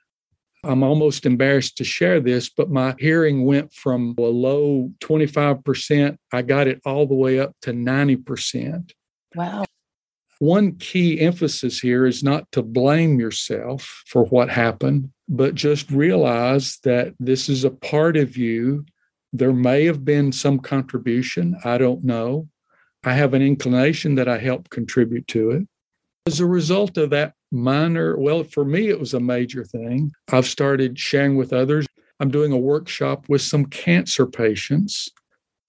I'm 0.62 0.84
almost 0.84 1.26
embarrassed 1.26 1.76
to 1.78 1.84
share 1.84 2.20
this, 2.20 2.48
but 2.48 2.70
my 2.70 2.94
hearing 3.00 3.44
went 3.44 3.72
from 3.72 4.14
a 4.16 4.22
low 4.22 4.92
25%, 5.00 6.16
I 6.32 6.42
got 6.42 6.68
it 6.68 6.80
all 6.86 7.06
the 7.06 7.14
way 7.14 7.40
up 7.40 7.52
to 7.62 7.72
90%. 7.72 8.92
Wow. 9.34 9.64
One 10.38 10.76
key 10.76 11.20
emphasis 11.20 11.80
here 11.80 12.06
is 12.06 12.22
not 12.22 12.50
to 12.52 12.62
blame 12.62 13.18
yourself 13.18 14.04
for 14.06 14.24
what 14.26 14.50
happened, 14.50 15.10
but 15.28 15.54
just 15.54 15.90
realize 15.90 16.78
that 16.84 17.14
this 17.18 17.48
is 17.48 17.64
a 17.64 17.70
part 17.70 18.16
of 18.16 18.36
you. 18.36 18.84
There 19.32 19.52
may 19.52 19.84
have 19.84 20.04
been 20.04 20.32
some 20.32 20.58
contribution. 20.58 21.56
I 21.64 21.78
don't 21.78 22.04
know. 22.04 22.48
I 23.04 23.12
have 23.12 23.34
an 23.34 23.42
inclination 23.42 24.14
that 24.16 24.28
I 24.28 24.38
helped 24.38 24.70
contribute 24.70 25.26
to 25.28 25.50
it. 25.52 25.68
As 26.26 26.40
a 26.40 26.46
result 26.46 26.96
of 26.96 27.10
that 27.10 27.34
minor, 27.52 28.16
well, 28.18 28.42
for 28.42 28.64
me, 28.64 28.88
it 28.88 28.98
was 28.98 29.14
a 29.14 29.20
major 29.20 29.64
thing. 29.64 30.12
I've 30.32 30.46
started 30.46 30.98
sharing 30.98 31.36
with 31.36 31.52
others. 31.52 31.86
I'm 32.18 32.30
doing 32.30 32.52
a 32.52 32.58
workshop 32.58 33.28
with 33.28 33.42
some 33.42 33.66
cancer 33.66 34.26
patients, 34.26 35.08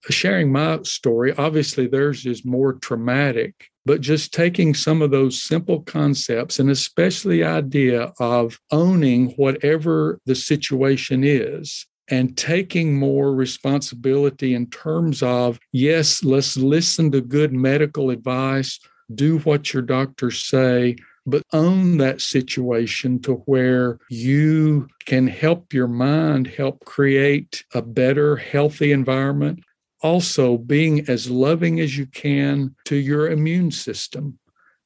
sharing 0.08 0.52
my 0.52 0.80
story. 0.82 1.32
Obviously, 1.36 1.86
theirs 1.86 2.26
is 2.26 2.44
more 2.44 2.74
traumatic, 2.74 3.68
but 3.84 4.00
just 4.00 4.32
taking 4.32 4.74
some 4.74 5.02
of 5.02 5.10
those 5.10 5.42
simple 5.42 5.82
concepts 5.82 6.58
and 6.58 6.70
especially 6.70 7.38
the 7.38 7.44
idea 7.44 8.12
of 8.20 8.58
owning 8.70 9.30
whatever 9.30 10.20
the 10.26 10.34
situation 10.34 11.22
is 11.24 11.86
and 12.10 12.36
taking 12.36 12.98
more 12.98 13.34
responsibility 13.34 14.54
in 14.54 14.66
terms 14.70 15.22
of 15.22 15.58
yes, 15.72 16.24
let's 16.24 16.56
listen 16.56 17.10
to 17.12 17.20
good 17.20 17.52
medical 17.52 18.10
advice, 18.10 18.78
do 19.14 19.38
what 19.40 19.72
your 19.72 19.82
doctors 19.82 20.44
say, 20.44 20.96
but 21.26 21.42
own 21.52 21.98
that 21.98 22.20
situation 22.20 23.20
to 23.20 23.34
where 23.46 23.98
you 24.08 24.88
can 25.04 25.26
help 25.26 25.72
your 25.74 25.88
mind 25.88 26.46
help 26.46 26.84
create 26.86 27.64
a 27.74 27.82
better, 27.82 28.36
healthy 28.36 28.92
environment. 28.92 29.62
Also, 30.02 30.58
being 30.58 31.08
as 31.08 31.30
loving 31.30 31.80
as 31.80 31.98
you 31.98 32.06
can 32.06 32.74
to 32.84 32.96
your 32.96 33.30
immune 33.30 33.70
system. 33.70 34.38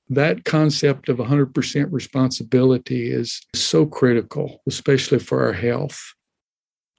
That 0.09 0.45
concept 0.45 1.09
of 1.09 1.19
100% 1.19 1.93
responsibility 1.93 3.11
is 3.11 3.41
so 3.55 3.87
critical, 3.87 4.63
especially 4.67 5.19
for 5.19 5.45
our 5.45 5.53
health. 5.53 6.01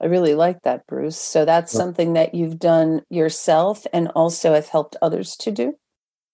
I 0.00 0.06
really 0.06 0.34
like 0.34 0.62
that, 0.62 0.86
Bruce. 0.86 1.16
So 1.16 1.44
that's 1.44 1.72
something 1.72 2.14
that 2.14 2.34
you've 2.34 2.58
done 2.58 3.02
yourself 3.10 3.86
and 3.92 4.08
also 4.08 4.54
have 4.54 4.68
helped 4.68 4.96
others 5.00 5.36
to 5.36 5.50
do? 5.50 5.74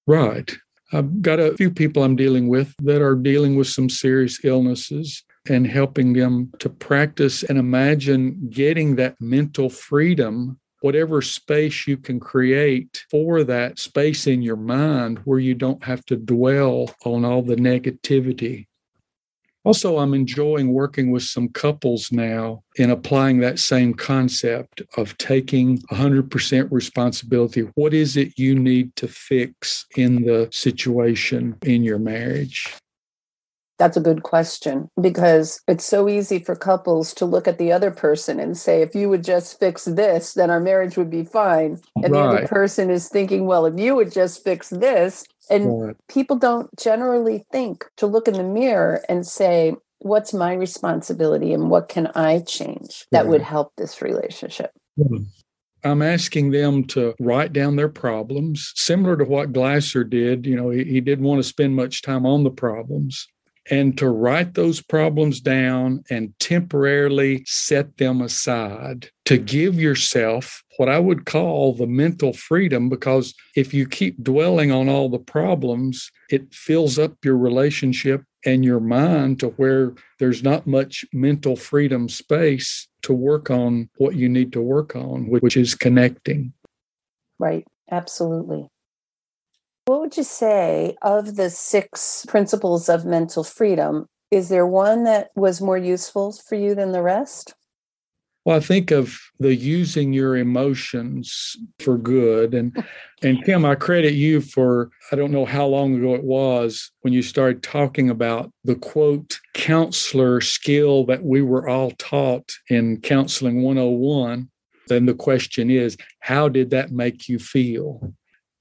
Right. 0.06 0.50
I've 0.92 1.22
got 1.22 1.38
a 1.38 1.56
few 1.56 1.70
people 1.70 2.02
I'm 2.02 2.16
dealing 2.16 2.49
with 2.49 2.75
that 2.82 3.00
are 3.00 3.14
dealing 3.14 3.56
with 3.56 3.68
some 3.68 3.88
serious 3.88 4.44
illnesses 4.44 5.22
and 5.49 5.66
helping 5.66 6.12
them 6.12 6.52
to 6.58 6.68
practice 6.68 7.42
and 7.42 7.58
imagine 7.58 8.49
getting 8.50 8.96
that 8.96 9.20
mental 9.20 9.70
freedom, 9.70 10.58
whatever 10.80 11.22
space 11.22 11.87
you 11.87 11.96
can 11.96 12.18
create 12.18 13.04
for 13.10 13.44
that 13.44 13.78
space 13.78 14.26
in 14.26 14.42
your 14.42 14.56
mind 14.56 15.18
where 15.25 15.38
you 15.38 15.54
don't 15.54 15.84
have 15.84 16.04
to 16.06 16.16
dwell 16.16 16.94
on 17.04 17.25
all 17.25 17.42
the 17.42 17.56
negativity 17.56 18.66
also, 19.62 19.99
I'm 19.99 20.14
enjoying 20.14 20.72
working 20.72 21.10
with 21.10 21.22
some 21.22 21.49
couples 21.50 22.10
now 22.10 22.62
in 22.76 22.90
applying 22.90 23.40
that 23.40 23.58
same 23.58 23.92
concept 23.92 24.80
of 24.96 25.16
taking 25.18 25.78
100% 25.92 26.68
responsibility. 26.70 27.68
What 27.75 27.92
is 27.92 28.16
it 28.16 28.38
you 28.38 28.54
need 28.54 28.96
to 28.96 29.06
fix 29.06 29.84
in 29.96 30.22
the 30.25 30.49
situation 30.50 31.58
in 31.62 31.82
your 31.82 31.99
marriage? 31.99 32.75
That's 33.80 33.96
a 33.96 34.00
good 34.00 34.25
question 34.25 34.90
because 35.00 35.62
it's 35.66 35.87
so 35.87 36.06
easy 36.06 36.38
for 36.38 36.54
couples 36.54 37.14
to 37.14 37.25
look 37.25 37.49
at 37.49 37.56
the 37.56 37.72
other 37.72 37.90
person 37.90 38.38
and 38.38 38.54
say, 38.54 38.82
if 38.82 38.94
you 38.94 39.08
would 39.08 39.25
just 39.25 39.58
fix 39.58 39.87
this, 39.87 40.34
then 40.34 40.50
our 40.50 40.60
marriage 40.60 40.99
would 40.99 41.08
be 41.08 41.25
fine. 41.25 41.80
And 41.96 42.12
right. 42.12 42.12
the 42.12 42.18
other 42.18 42.46
person 42.46 42.90
is 42.90 43.08
thinking, 43.08 43.46
well, 43.46 43.64
if 43.64 43.78
you 43.78 43.94
would 43.94 44.12
just 44.12 44.44
fix 44.44 44.68
this. 44.68 45.25
And 45.49 45.82
right. 45.82 45.96
people 46.10 46.37
don't 46.37 46.68
generally 46.78 47.46
think 47.50 47.87
to 47.96 48.06
look 48.06 48.28
in 48.28 48.34
the 48.34 48.42
mirror 48.42 49.02
and 49.08 49.26
say, 49.26 49.75
what's 50.00 50.34
my 50.34 50.52
responsibility 50.52 51.54
and 51.54 51.70
what 51.70 51.88
can 51.88 52.08
I 52.08 52.40
change 52.40 53.06
that 53.12 53.22
right. 53.22 53.30
would 53.30 53.42
help 53.42 53.72
this 53.78 54.02
relationship? 54.02 54.72
Hmm. 55.02 55.22
I'm 55.84 56.02
asking 56.02 56.50
them 56.50 56.84
to 56.88 57.14
write 57.18 57.54
down 57.54 57.76
their 57.76 57.88
problems, 57.88 58.75
similar 58.76 59.16
to 59.16 59.25
what 59.25 59.54
Glasser 59.54 60.04
did. 60.04 60.44
You 60.44 60.56
know, 60.56 60.68
he, 60.68 60.84
he 60.84 61.00
didn't 61.00 61.25
want 61.25 61.38
to 61.38 61.49
spend 61.49 61.75
much 61.75 62.02
time 62.02 62.26
on 62.26 62.44
the 62.44 62.50
problems 62.50 63.26
and 63.69 63.99
to 63.99 64.09
write 64.09 64.55
those 64.55 64.81
problems 64.81 65.40
down 65.40 66.02
and 66.11 66.33
temporarily 66.38 67.45
set 67.47 67.97
them 67.99 68.21
aside 68.21 69.11
to 69.26 69.37
give 69.37 69.79
yourself 69.79 70.62
what 70.76 70.88
I 70.88 70.99
would 70.99 71.26
call 71.26 71.75
the 71.75 71.87
mental 71.87 72.33
freedom. 72.33 72.88
Because 72.88 73.35
if 73.55 73.75
you 73.75 73.87
keep 73.87 74.23
dwelling 74.23 74.73
on 74.73 74.88
all 74.88 75.09
the 75.09 75.19
problems, 75.19 76.11
it 76.31 76.52
fills 76.55 76.99
up 76.99 77.17
your 77.25 77.37
relationship 77.37 78.23
and 78.47 78.64
your 78.64 78.81
mind 78.81 79.40
to 79.40 79.49
where 79.50 79.93
there's 80.19 80.43
not 80.43 80.67
much 80.67 81.05
mental 81.12 81.57
freedom 81.57 82.09
space 82.09 82.88
to 83.02 83.12
work 83.12 83.50
on 83.50 83.88
what 83.99 84.14
you 84.14 84.29
need 84.29 84.52
to 84.52 84.62
work 84.62 84.97
on, 84.97 85.29
which 85.29 85.57
is 85.57 85.75
connecting. 85.75 86.52
Right. 87.38 87.67
Absolutely. 87.90 88.69
What 89.90 90.02
would 90.02 90.16
you 90.16 90.23
say 90.23 90.97
of 91.02 91.35
the 91.35 91.50
six 91.50 92.25
principles 92.28 92.88
of 92.88 93.04
mental 93.04 93.42
freedom? 93.42 94.06
Is 94.30 94.49
there 94.49 94.64
one 94.64 95.02
that 95.02 95.30
was 95.35 95.61
more 95.61 95.76
useful 95.76 96.30
for 96.30 96.54
you 96.54 96.76
than 96.76 96.92
the 96.92 97.02
rest? 97.02 97.54
Well, 98.44 98.56
I 98.56 98.61
think 98.61 98.92
of 98.92 99.18
the 99.40 99.52
using 99.52 100.12
your 100.12 100.37
emotions 100.37 101.56
for 101.80 101.99
good. 101.99 102.54
And 102.54 102.85
and 103.23 103.44
Kim, 103.44 103.64
I 103.64 103.75
credit 103.75 104.14
you 104.14 104.40
for 104.40 104.92
I 105.11 105.16
don't 105.16 105.32
know 105.32 105.44
how 105.44 105.66
long 105.66 105.97
ago 105.97 106.14
it 106.14 106.23
was 106.23 106.92
when 107.00 107.12
you 107.12 107.20
started 107.20 107.64
talking 107.64 108.11
about 108.11 108.52
the 108.62 108.76
quote 108.76 109.40
counselor 109.54 110.40
skill 110.40 111.04
that 111.06 111.25
we 111.25 111.42
were 111.42 111.68
all 111.68 111.90
taught 111.99 112.52
in 112.68 113.00
counseling 113.00 113.64
101. 113.64 114.49
Then 114.87 115.06
the 115.06 115.14
question 115.14 115.68
is, 115.68 115.97
how 116.20 116.49
did 116.49 116.70
that 116.70 116.92
make 116.92 117.28
you 117.28 117.40
feel? 117.40 118.14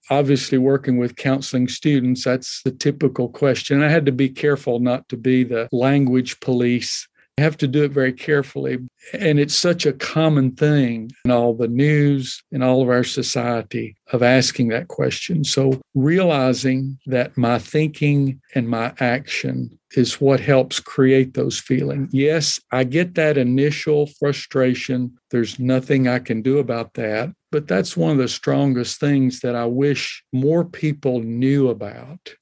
Obviously 0.10 0.58
working 0.58 0.98
with 0.98 1.16
counseling 1.16 1.68
students, 1.68 2.24
that's 2.24 2.62
the 2.63 2.72
typical 2.72 3.30
question. 3.30 3.84
I 3.84 3.89
had 3.89 4.06
to 4.06 4.12
be 4.12 4.30
careful 4.30 4.80
not 4.80 5.08
to 5.10 5.18
be 5.18 5.44
the 5.44 5.68
language 5.72 6.39
police. 6.39 7.08
I 7.38 7.42
have 7.42 7.58
to 7.58 7.68
do 7.68 7.86
it 7.86 7.92
very 7.92 8.12
carefully. 8.12 8.80
And 9.13 9.39
it's 9.39 9.56
such 9.56 9.86
a 9.86 9.94
common 9.94 10.51
thing 10.51 11.12
in 11.24 11.32
all 11.32 11.54
the 11.54 11.70
news 11.70 12.44
in 12.51 12.62
all 12.62 12.82
of 12.82 12.89
our 12.89 13.06
society 13.06 13.96
of 14.12 14.22
asking 14.22 14.68
that 14.70 14.89
question. 14.89 15.46
So 15.46 15.80
realizing 15.96 17.00
that 17.06 17.38
my 17.38 17.58
thinking 17.58 18.42
and 18.56 18.68
my 18.68 18.94
action 19.00 19.78
is 19.96 20.22
what 20.22 20.39
helps 20.39 20.79
create 20.79 21.34
those 21.34 21.60
feelings. 21.60 22.10
Yes, 22.13 22.60
I 22.72 22.84
get 22.84 23.15
that 23.15 23.38
initial 23.38 24.08
frustration. 24.19 25.17
There's 25.31 25.60
nothing 25.60 26.08
I 26.08 26.19
can 26.19 26.41
do 26.41 26.60
about 26.60 26.93
that. 26.93 27.34
But 27.51 27.67
that's 27.67 27.98
one 27.98 28.12
of 28.12 28.17
the 28.17 28.27
strongest 28.27 29.00
things 29.00 29.39
that 29.39 29.55
I 29.55 29.65
wish 29.65 30.24
more 30.31 30.63
people 30.63 31.22
knew 31.22 31.69
about. 31.69 32.36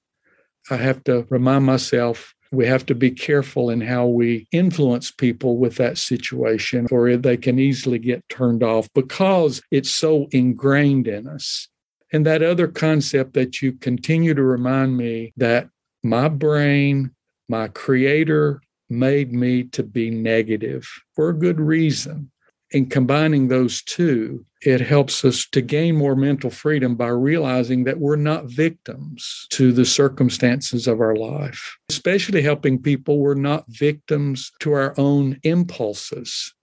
I 0.70 0.76
have 0.78 1.04
to 1.06 1.26
remind 1.30 1.66
myself 1.66 2.34
we 2.52 2.66
have 2.66 2.86
to 2.88 2.96
be 2.96 3.12
careful 3.12 3.70
in 3.70 3.82
how 3.82 4.08
we 4.08 4.48
influence 4.52 5.12
people 5.12 5.58
with 5.58 5.76
that 5.76 5.98
situation, 5.98 6.88
or 6.92 7.16
they 7.18 7.38
can 7.38 7.60
easily 7.60 8.00
get 8.00 8.28
turned 8.30 8.64
off 8.64 8.90
because 8.94 9.62
it's 9.72 9.92
so 9.92 10.28
ingrained 10.32 11.08
in 11.08 11.28
us. 11.28 11.68
And 12.12 12.26
that 12.26 12.42
other 12.42 12.68
concept 12.68 13.34
that 13.34 13.62
you 13.62 13.74
continue 13.74 14.34
to 14.34 14.44
remind 14.44 14.96
me 14.96 15.34
that 15.36 15.70
my 16.04 16.30
brain, 16.30 17.12
my 17.50 17.68
creator 17.70 18.62
made 18.90 19.34
me 19.34 19.64
to 19.64 19.84
be 19.84 20.10
negative 20.10 20.88
for 21.16 21.30
a 21.30 21.38
good 21.38 21.60
reason. 21.60 22.32
And 22.74 22.92
combining 22.92 23.48
those 23.48 23.82
two, 23.82 24.46
it 24.62 24.82
helps 24.82 25.24
us 25.24 25.48
to 25.52 25.62
gain 25.62 25.96
more 25.96 26.16
mental 26.16 26.50
freedom 26.50 26.96
by 26.96 27.08
realizing 27.08 27.86
that 27.86 28.00
we're 28.00 28.18
not 28.18 28.46
victims 28.46 29.48
to 29.52 29.72
the 29.72 29.86
circumstances 29.86 30.88
of 30.88 31.00
our 31.00 31.16
life, 31.16 31.78
especially 31.90 32.42
helping 32.42 32.82
people 32.82 33.20
we're 33.20 33.36
not 33.36 33.66
victims 33.70 34.52
to 34.60 34.74
our 34.74 34.94
own 34.98 35.40
impulses. 35.44 36.54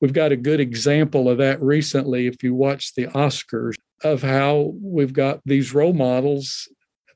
We've 0.00 0.12
got 0.12 0.32
a 0.32 0.36
good 0.36 0.60
example 0.60 1.28
of 1.28 1.38
that 1.38 1.62
recently 1.62 2.26
if 2.26 2.42
you 2.42 2.54
watch 2.54 2.94
the 2.94 3.06
Oscars 3.08 3.74
of 4.04 4.22
how 4.22 4.74
we've 4.80 5.12
got 5.12 5.40
these 5.44 5.74
role 5.74 5.92
models. 5.92 6.68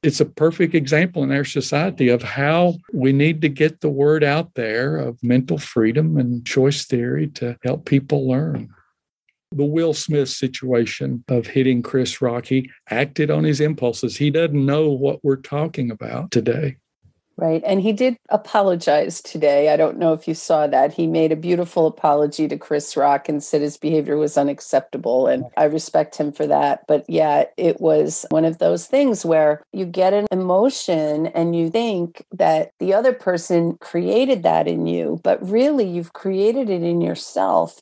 It's 0.02 0.20
a 0.20 0.26
perfect 0.26 0.74
example 0.74 1.22
in 1.22 1.30
our 1.30 1.44
society 1.44 2.08
of 2.08 2.22
how 2.22 2.74
we 2.92 3.12
need 3.12 3.40
to 3.42 3.48
get 3.48 3.80
the 3.80 3.88
word 3.88 4.24
out 4.24 4.54
there 4.54 4.96
of 4.96 5.22
mental 5.22 5.58
freedom 5.58 6.16
and 6.16 6.44
choice 6.44 6.84
theory 6.84 7.28
to 7.28 7.56
help 7.62 7.84
people 7.84 8.28
learn 8.28 8.68
the 9.52 9.64
Will 9.64 9.94
Smith 9.94 10.30
situation 10.30 11.24
of 11.28 11.46
hitting 11.46 11.82
Chris 11.82 12.20
Rock. 12.20 12.46
He 12.46 12.70
acted 12.90 13.30
on 13.30 13.44
his 13.44 13.60
impulses. 13.60 14.16
He 14.16 14.30
doesn't 14.30 14.66
know 14.66 14.90
what 14.90 15.22
we're 15.22 15.36
talking 15.36 15.90
about 15.90 16.30
today. 16.30 16.76
Right. 17.38 17.62
And 17.66 17.80
he 17.80 17.92
did 17.92 18.18
apologize 18.28 19.22
today. 19.22 19.70
I 19.70 19.76
don't 19.76 19.98
know 19.98 20.12
if 20.12 20.28
you 20.28 20.34
saw 20.34 20.66
that. 20.66 20.92
He 20.92 21.06
made 21.06 21.32
a 21.32 21.36
beautiful 21.36 21.86
apology 21.86 22.46
to 22.46 22.58
Chris 22.58 22.96
Rock 22.96 23.28
and 23.28 23.42
said 23.42 23.62
his 23.62 23.78
behavior 23.78 24.18
was 24.18 24.36
unacceptable. 24.36 25.26
And 25.26 25.46
I 25.56 25.64
respect 25.64 26.16
him 26.16 26.30
for 26.30 26.46
that. 26.46 26.84
But 26.86 27.04
yeah, 27.08 27.44
it 27.56 27.80
was 27.80 28.26
one 28.30 28.44
of 28.44 28.58
those 28.58 28.86
things 28.86 29.24
where 29.24 29.64
you 29.72 29.86
get 29.86 30.12
an 30.12 30.26
emotion 30.30 31.26
and 31.28 31.56
you 31.56 31.70
think 31.70 32.24
that 32.32 32.72
the 32.78 32.92
other 32.92 33.14
person 33.14 33.78
created 33.80 34.42
that 34.42 34.68
in 34.68 34.86
you, 34.86 35.18
but 35.24 35.42
really 35.48 35.88
you've 35.88 36.12
created 36.12 36.68
it 36.68 36.82
in 36.82 37.00
yourself 37.00 37.80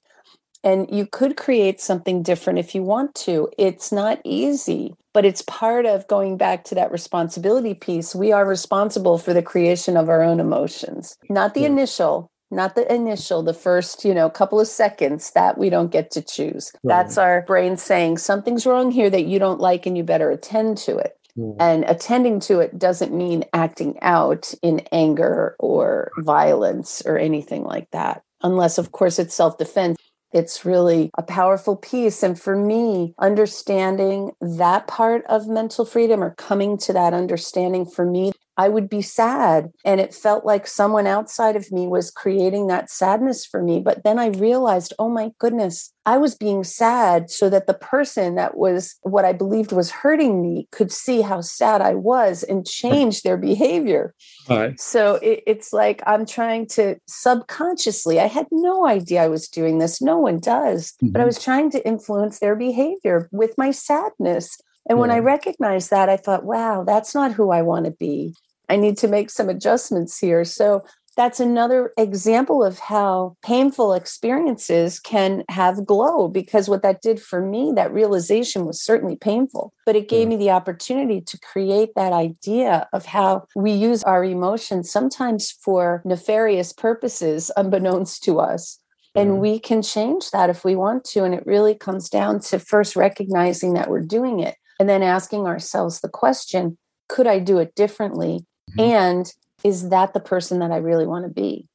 and 0.62 0.88
you 0.90 1.06
could 1.06 1.36
create 1.36 1.80
something 1.80 2.22
different 2.22 2.58
if 2.58 2.74
you 2.74 2.82
want 2.82 3.14
to. 3.14 3.48
It's 3.58 3.90
not 3.90 4.20
easy, 4.24 4.94
but 5.12 5.24
it's 5.24 5.42
part 5.42 5.86
of 5.86 6.06
going 6.08 6.36
back 6.36 6.64
to 6.64 6.74
that 6.74 6.92
responsibility 6.92 7.74
piece. 7.74 8.14
We 8.14 8.32
are 8.32 8.46
responsible 8.46 9.18
for 9.18 9.32
the 9.32 9.42
creation 9.42 9.96
of 9.96 10.08
our 10.08 10.22
own 10.22 10.40
emotions, 10.40 11.16
not 11.28 11.54
the 11.54 11.60
yeah. 11.60 11.68
initial, 11.68 12.30
not 12.50 12.74
the 12.74 12.92
initial, 12.92 13.42
the 13.42 13.54
first, 13.54 14.04
you 14.04 14.14
know, 14.14 14.28
couple 14.28 14.60
of 14.60 14.66
seconds 14.66 15.30
that 15.32 15.58
we 15.58 15.70
don't 15.70 15.92
get 15.92 16.10
to 16.12 16.22
choose. 16.22 16.72
Right. 16.82 16.96
That's 16.96 17.18
our 17.18 17.42
brain 17.42 17.76
saying 17.76 18.18
something's 18.18 18.66
wrong 18.66 18.90
here 18.90 19.10
that 19.10 19.26
you 19.26 19.38
don't 19.38 19.60
like 19.60 19.86
and 19.86 19.96
you 19.96 20.02
better 20.02 20.30
attend 20.30 20.78
to 20.78 20.96
it. 20.98 21.16
And 21.58 21.84
attending 21.84 22.40
to 22.40 22.60
it 22.60 22.78
doesn't 22.78 23.14
mean 23.14 23.44
acting 23.52 23.98
out 24.02 24.52
in 24.62 24.80
anger 24.92 25.56
or 25.58 26.10
violence 26.18 27.02
or 27.06 27.16
anything 27.16 27.64
like 27.64 27.88
that, 27.92 28.22
unless, 28.42 28.78
of 28.78 28.92
course, 28.92 29.18
it's 29.18 29.34
self 29.34 29.56
defense. 29.56 29.96
It's 30.32 30.64
really 30.64 31.10
a 31.18 31.22
powerful 31.22 31.76
piece. 31.76 32.22
And 32.22 32.40
for 32.40 32.56
me, 32.56 33.14
understanding 33.18 34.32
that 34.40 34.86
part 34.86 35.24
of 35.26 35.48
mental 35.48 35.84
freedom 35.84 36.22
or 36.22 36.34
coming 36.36 36.78
to 36.78 36.92
that 36.92 37.12
understanding 37.14 37.84
for 37.84 38.04
me 38.04 38.32
I 38.60 38.68
would 38.68 38.90
be 38.90 39.00
sad. 39.00 39.72
And 39.86 40.02
it 40.02 40.12
felt 40.12 40.44
like 40.44 40.66
someone 40.66 41.06
outside 41.06 41.56
of 41.56 41.72
me 41.72 41.86
was 41.86 42.10
creating 42.10 42.66
that 42.66 42.90
sadness 42.90 43.46
for 43.46 43.62
me. 43.62 43.80
But 43.80 44.04
then 44.04 44.18
I 44.18 44.26
realized, 44.26 44.92
oh 44.98 45.08
my 45.08 45.30
goodness, 45.38 45.94
I 46.04 46.18
was 46.18 46.34
being 46.34 46.62
sad 46.62 47.30
so 47.30 47.48
that 47.48 47.66
the 47.66 47.72
person 47.72 48.34
that 48.34 48.58
was 48.58 48.96
what 49.00 49.24
I 49.24 49.32
believed 49.32 49.72
was 49.72 49.90
hurting 49.90 50.42
me 50.42 50.68
could 50.72 50.92
see 50.92 51.22
how 51.22 51.40
sad 51.40 51.80
I 51.80 51.94
was 51.94 52.42
and 52.42 52.66
change 52.66 53.22
their 53.22 53.38
behavior. 53.38 54.14
Right. 54.46 54.78
So 54.78 55.14
it, 55.22 55.42
it's 55.46 55.72
like 55.72 56.02
I'm 56.06 56.26
trying 56.26 56.66
to 56.76 56.96
subconsciously, 57.06 58.20
I 58.20 58.26
had 58.26 58.46
no 58.52 58.86
idea 58.86 59.22
I 59.22 59.28
was 59.28 59.48
doing 59.48 59.78
this. 59.78 60.02
No 60.02 60.18
one 60.18 60.38
does. 60.38 60.92
Mm-hmm. 60.92 61.12
But 61.12 61.20
I 61.20 61.22
mm-hmm. 61.22 61.28
was 61.28 61.42
trying 61.42 61.70
to 61.70 61.86
influence 61.88 62.40
their 62.40 62.56
behavior 62.56 63.26
with 63.32 63.56
my 63.56 63.70
sadness. 63.70 64.58
And 64.86 64.98
yeah. 64.98 65.00
when 65.00 65.10
I 65.10 65.20
recognized 65.20 65.90
that, 65.90 66.10
I 66.10 66.18
thought, 66.18 66.44
wow, 66.44 66.84
that's 66.84 67.14
not 67.14 67.32
who 67.32 67.50
I 67.50 67.62
want 67.62 67.86
to 67.86 67.90
be. 67.92 68.34
I 68.70 68.76
need 68.76 68.96
to 68.98 69.08
make 69.08 69.30
some 69.30 69.48
adjustments 69.48 70.18
here. 70.18 70.44
So 70.44 70.84
that's 71.16 71.40
another 71.40 71.92
example 71.98 72.64
of 72.64 72.78
how 72.78 73.36
painful 73.42 73.92
experiences 73.92 75.00
can 75.00 75.44
have 75.48 75.84
glow 75.84 76.28
because 76.28 76.68
what 76.68 76.82
that 76.82 77.02
did 77.02 77.20
for 77.20 77.44
me 77.44 77.72
that 77.74 77.92
realization 77.92 78.64
was 78.64 78.80
certainly 78.80 79.16
painful 79.16 79.72
but 79.84 79.96
it 79.96 80.08
gave 80.08 80.28
me 80.28 80.36
the 80.36 80.50
opportunity 80.50 81.20
to 81.20 81.38
create 81.40 81.90
that 81.96 82.12
idea 82.12 82.88
of 82.92 83.04
how 83.06 83.44
we 83.56 83.72
use 83.72 84.02
our 84.04 84.24
emotions 84.24 84.90
sometimes 84.90 85.50
for 85.50 86.00
nefarious 86.04 86.72
purposes 86.72 87.50
unbeknownst 87.56 88.22
to 88.22 88.38
us. 88.38 88.78
And 89.16 89.40
we 89.40 89.58
can 89.58 89.82
change 89.82 90.30
that 90.30 90.50
if 90.50 90.64
we 90.64 90.76
want 90.76 91.04
to 91.06 91.24
and 91.24 91.34
it 91.34 91.44
really 91.44 91.74
comes 91.74 92.08
down 92.08 92.38
to 92.40 92.60
first 92.60 92.94
recognizing 92.94 93.74
that 93.74 93.90
we're 93.90 94.00
doing 94.00 94.38
it 94.38 94.54
and 94.78 94.88
then 94.88 95.02
asking 95.02 95.46
ourselves 95.46 96.00
the 96.00 96.08
question 96.08 96.78
could 97.08 97.26
i 97.26 97.40
do 97.40 97.58
it 97.58 97.74
differently 97.74 98.46
Mm-hmm. 98.70 98.80
And 98.80 99.32
is 99.64 99.88
that 99.90 100.14
the 100.14 100.20
person 100.20 100.58
that 100.60 100.70
I 100.70 100.76
really 100.76 101.06
want 101.06 101.24
to 101.24 101.30
be? 101.30 101.66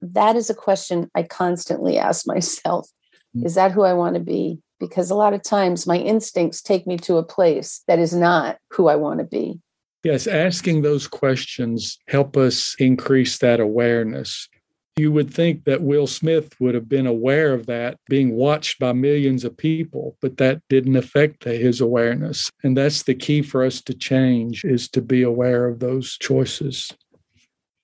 That 0.00 0.36
is 0.36 0.50
a 0.50 0.54
question 0.54 1.10
I 1.14 1.22
constantly 1.22 1.98
ask 1.98 2.26
myself. 2.26 2.88
Mm-hmm. 3.36 3.46
Is 3.46 3.54
that 3.54 3.72
who 3.72 3.82
I 3.82 3.94
want 3.94 4.14
to 4.14 4.20
be? 4.20 4.58
Because 4.78 5.10
a 5.10 5.14
lot 5.14 5.32
of 5.32 5.42
times 5.42 5.86
my 5.86 5.96
instincts 5.96 6.60
take 6.60 6.86
me 6.86 6.96
to 6.98 7.16
a 7.16 7.22
place 7.22 7.82
that 7.86 7.98
is 7.98 8.12
not 8.12 8.58
who 8.70 8.88
I 8.88 8.96
want 8.96 9.20
to 9.20 9.24
be. 9.24 9.60
Yes, 10.02 10.26
asking 10.26 10.82
those 10.82 11.06
questions 11.06 11.98
help 12.08 12.36
us 12.36 12.74
increase 12.80 13.38
that 13.38 13.60
awareness 13.60 14.48
you 14.96 15.10
would 15.10 15.32
think 15.32 15.64
that 15.64 15.82
Will 15.82 16.06
Smith 16.06 16.54
would 16.60 16.74
have 16.74 16.88
been 16.88 17.06
aware 17.06 17.54
of 17.54 17.66
that 17.66 17.96
being 18.08 18.32
watched 18.32 18.78
by 18.78 18.92
millions 18.92 19.44
of 19.44 19.56
people, 19.56 20.16
but 20.20 20.36
that 20.36 20.60
didn't 20.68 20.96
affect 20.96 21.44
his 21.44 21.80
awareness. 21.80 22.50
And 22.62 22.76
that's 22.76 23.04
the 23.04 23.14
key 23.14 23.42
for 23.42 23.64
us 23.64 23.80
to 23.82 23.94
change 23.94 24.64
is 24.64 24.88
to 24.90 25.00
be 25.00 25.22
aware 25.22 25.66
of 25.66 25.80
those 25.80 26.18
choices. 26.18 26.92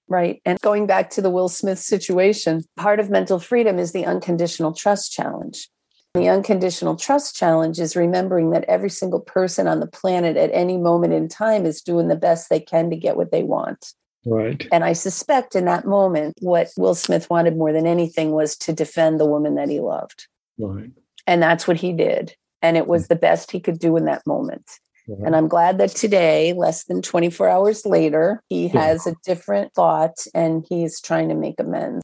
Right. 0.06 0.40
And 0.44 0.58
going 0.60 0.86
back 0.86 1.10
to 1.10 1.22
the 1.22 1.30
Will 1.30 1.48
Smith 1.48 1.78
situation, 1.78 2.64
part 2.76 3.00
of 3.00 3.10
mental 3.10 3.38
freedom 3.38 3.78
is 3.78 3.92
the 3.92 4.06
unconditional 4.06 4.72
trust 4.72 5.12
challenge. 5.12 5.68
The 6.14 6.28
unconditional 6.28 6.96
trust 6.96 7.36
challenge 7.36 7.78
is 7.78 7.94
remembering 7.94 8.50
that 8.50 8.64
every 8.64 8.88
single 8.90 9.20
person 9.20 9.68
on 9.68 9.80
the 9.80 9.86
planet 9.86 10.36
at 10.36 10.50
any 10.52 10.78
moment 10.78 11.12
in 11.12 11.28
time 11.28 11.66
is 11.66 11.82
doing 11.82 12.08
the 12.08 12.16
best 12.16 12.48
they 12.48 12.60
can 12.60 12.88
to 12.90 12.96
get 12.96 13.16
what 13.16 13.30
they 13.30 13.42
want. 13.42 13.92
Right. 14.26 14.66
And 14.72 14.84
I 14.84 14.92
suspect 14.92 15.54
in 15.54 15.64
that 15.66 15.86
moment, 15.86 16.36
what 16.40 16.68
Will 16.76 16.94
Smith 16.94 17.30
wanted 17.30 17.56
more 17.56 17.72
than 17.72 17.86
anything 17.86 18.32
was 18.32 18.56
to 18.58 18.72
defend 18.72 19.18
the 19.18 19.26
woman 19.26 19.54
that 19.54 19.68
he 19.68 19.80
loved. 19.80 20.26
Right. 20.58 20.90
And 21.26 21.42
that's 21.42 21.68
what 21.68 21.78
he 21.78 21.92
did. 21.92 22.34
And 22.60 22.76
it 22.76 22.86
was 22.86 23.08
the 23.08 23.16
best 23.16 23.50
he 23.50 23.60
could 23.60 23.78
do 23.78 23.96
in 23.96 24.04
that 24.06 24.26
moment. 24.26 24.68
Right. 25.06 25.26
And 25.26 25.36
I'm 25.36 25.48
glad 25.48 25.78
that 25.78 25.90
today, 25.90 26.52
less 26.52 26.84
than 26.84 27.00
24 27.00 27.48
hours 27.48 27.86
later, 27.86 28.42
he 28.48 28.68
has 28.68 29.06
a 29.06 29.14
different 29.24 29.72
thought 29.72 30.26
and 30.34 30.66
he's 30.68 31.00
trying 31.00 31.28
to 31.28 31.34
make 31.34 31.58
amends. 31.58 32.02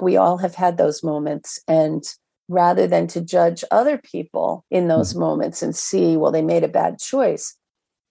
We 0.00 0.16
all 0.16 0.38
have 0.38 0.54
had 0.54 0.76
those 0.76 1.02
moments. 1.02 1.60
And 1.66 2.04
rather 2.48 2.86
than 2.86 3.06
to 3.08 3.20
judge 3.20 3.64
other 3.70 3.98
people 3.98 4.64
in 4.70 4.88
those 4.88 5.10
mm-hmm. 5.10 5.20
moments 5.20 5.62
and 5.62 5.74
see, 5.74 6.16
well, 6.16 6.32
they 6.32 6.42
made 6.42 6.64
a 6.64 6.68
bad 6.68 6.98
choice, 6.98 7.56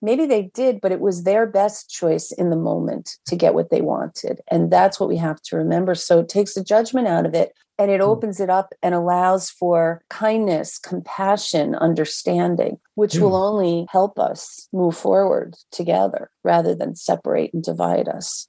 maybe 0.02 0.26
they 0.26 0.44
did, 0.54 0.82
but 0.82 0.92
it 0.92 1.00
was 1.00 1.24
their 1.24 1.46
best 1.46 1.90
choice 1.90 2.32
in 2.32 2.50
the 2.50 2.56
moment 2.56 3.18
to 3.28 3.36
get 3.36 3.54
what 3.54 3.70
they 3.70 3.82
wanted. 3.82 4.42
And 4.50 4.72
that's 4.72 5.00
what 5.00 5.10
we 5.10 5.18
have 5.18 5.42
to 5.44 5.58
remember. 5.58 5.96
So 5.96 6.20
it 6.20 6.30
takes 6.30 6.54
the 6.54 6.64
judgment 6.64 7.08
out 7.08 7.26
of 7.26 7.34
it 7.34 7.54
and 7.80 7.92
it 7.92 8.02
hmm. 8.02 8.08
opens 8.08 8.40
it 8.40 8.50
up 8.50 8.74
and 8.82 8.94
allows 8.96 9.50
for 9.50 10.02
kindness, 10.10 10.80
compassion, 10.80 11.76
understanding, 11.76 12.80
which 12.96 13.16
will 13.16 13.30
hmm. 13.30 13.36
only 13.36 13.88
help 13.90 14.20
us 14.20 14.68
move 14.74 14.98
forward 14.98 15.56
together 15.72 16.30
rather 16.44 16.74
than 16.76 16.96
separate 16.96 17.54
and 17.54 17.64
divide 17.64 18.08
us 18.08 18.48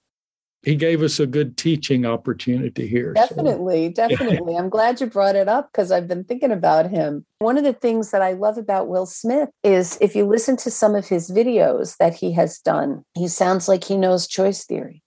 he 0.63 0.75
gave 0.75 1.03
us 1.03 1.21
a 1.21 1.27
good 1.27 1.57
teaching 1.57 2.05
opportunity 2.05 2.87
here. 2.87 3.13
Definitely, 3.13 3.87
so. 3.97 4.09
definitely. 4.09 4.57
I'm 4.57 4.69
glad 4.69 5.01
you 5.01 5.07
brought 5.07 5.37
it 5.37 5.49
up 5.49 5.71
because 5.73 5.93
I've 5.93 6.09
been 6.09 6.25
thinking 6.25 6.51
about 6.51 6.91
him. 6.91 7.25
One 7.39 7.57
of 7.57 7.65
the 7.65 7.73
things 7.73 8.11
that 8.11 8.23
I 8.23 8.33
love 8.33 8.59
about 8.59 8.89
Will 8.89 9.07
Smith 9.07 9.51
is 9.63 9.97
if 10.01 10.17
you 10.17 10.27
listen 10.27 10.57
to 10.59 10.71
some 10.71 10.95
of 10.95 11.09
his 11.09 11.31
videos 11.31 11.97
that 11.99 12.15
he 12.15 12.33
has 12.33 12.59
done, 12.59 13.05
he 13.15 13.29
sounds 13.29 13.69
like 13.69 13.85
he 13.85 13.97
knows 13.97 14.27
choice 14.27 14.65
theory. 14.65 15.03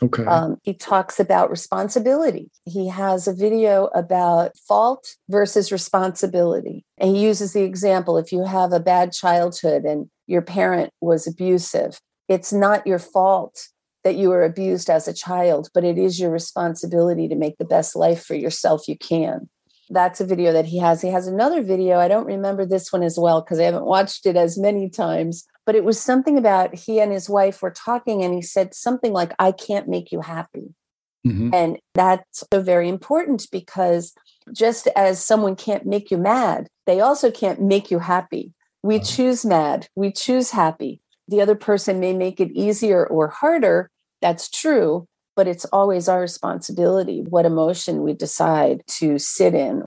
Okay. 0.00 0.24
Um, 0.24 0.58
he 0.62 0.74
talks 0.74 1.18
about 1.18 1.50
responsibility. 1.50 2.50
He 2.64 2.88
has 2.88 3.26
a 3.26 3.34
video 3.34 3.86
about 3.86 4.56
fault 4.56 5.16
versus 5.28 5.72
responsibility. 5.72 6.84
And 6.98 7.16
he 7.16 7.24
uses 7.24 7.52
the 7.52 7.62
example 7.62 8.16
if 8.16 8.32
you 8.32 8.44
have 8.44 8.72
a 8.72 8.80
bad 8.80 9.12
childhood 9.12 9.84
and 9.84 10.08
your 10.28 10.42
parent 10.42 10.92
was 11.00 11.26
abusive, 11.26 12.00
it's 12.28 12.52
not 12.52 12.86
your 12.86 13.00
fault 13.00 13.68
that 14.04 14.16
you 14.16 14.28
were 14.28 14.44
abused 14.44 14.88
as 14.88 15.08
a 15.08 15.12
child, 15.12 15.68
but 15.74 15.84
it 15.84 15.98
is 15.98 16.20
your 16.20 16.30
responsibility 16.30 17.28
to 17.28 17.34
make 17.34 17.58
the 17.58 17.64
best 17.64 17.96
life 17.96 18.24
for 18.24 18.34
yourself 18.34 18.88
you 18.88 18.96
can. 18.96 19.48
That's 19.90 20.20
a 20.20 20.26
video 20.26 20.52
that 20.52 20.66
he 20.66 20.78
has. 20.78 21.00
He 21.00 21.08
has 21.08 21.26
another 21.26 21.62
video. 21.62 21.98
I 21.98 22.08
don't 22.08 22.26
remember 22.26 22.66
this 22.66 22.92
one 22.92 23.02
as 23.02 23.18
well 23.18 23.40
because 23.40 23.58
I 23.58 23.64
haven't 23.64 23.86
watched 23.86 24.26
it 24.26 24.36
as 24.36 24.58
many 24.58 24.90
times, 24.90 25.46
but 25.64 25.74
it 25.74 25.84
was 25.84 26.00
something 26.00 26.36
about 26.36 26.74
he 26.74 27.00
and 27.00 27.10
his 27.10 27.28
wife 27.28 27.62
were 27.62 27.70
talking 27.70 28.22
and 28.22 28.34
he 28.34 28.42
said 28.42 28.74
something 28.74 29.12
like, 29.12 29.32
I 29.38 29.52
can't 29.52 29.88
make 29.88 30.12
you 30.12 30.20
happy. 30.20 30.74
Mm-hmm. 31.26 31.50
And 31.52 31.78
that's 31.94 32.44
so 32.52 32.60
very 32.60 32.88
important 32.88 33.46
because 33.50 34.14
just 34.52 34.86
as 34.88 35.24
someone 35.24 35.56
can't 35.56 35.86
make 35.86 36.10
you 36.10 36.18
mad, 36.18 36.68
they 36.86 37.00
also 37.00 37.30
can't 37.30 37.60
make 37.60 37.90
you 37.90 37.98
happy. 37.98 38.52
We 38.82 38.96
uh-huh. 38.96 39.04
choose 39.04 39.44
mad, 39.44 39.88
we 39.94 40.12
choose 40.12 40.50
happy. 40.50 41.00
The 41.28 41.40
other 41.40 41.54
person 41.54 42.00
may 42.00 42.14
make 42.14 42.40
it 42.40 42.50
easier 42.52 43.06
or 43.06 43.28
harder. 43.28 43.90
That's 44.20 44.50
true, 44.50 45.06
but 45.36 45.46
it's 45.46 45.64
always 45.66 46.08
our 46.08 46.20
responsibility 46.20 47.24
what 47.28 47.46
emotion 47.46 48.02
we 48.02 48.14
decide 48.14 48.82
to 48.98 49.18
sit 49.18 49.54
in. 49.54 49.84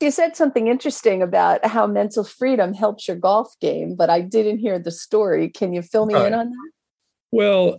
You 0.00 0.10
said 0.10 0.34
something 0.34 0.66
interesting 0.66 1.22
about 1.22 1.64
how 1.64 1.86
mental 1.86 2.24
freedom 2.24 2.74
helps 2.74 3.06
your 3.06 3.16
golf 3.16 3.54
game, 3.60 3.94
but 3.94 4.10
I 4.10 4.20
didn't 4.20 4.58
hear 4.58 4.78
the 4.78 4.90
story. 4.90 5.48
Can 5.48 5.72
you 5.72 5.82
fill 5.82 6.06
me 6.06 6.14
right. 6.14 6.26
in 6.26 6.34
on 6.34 6.50
that? 6.50 6.70
Well, 7.30 7.76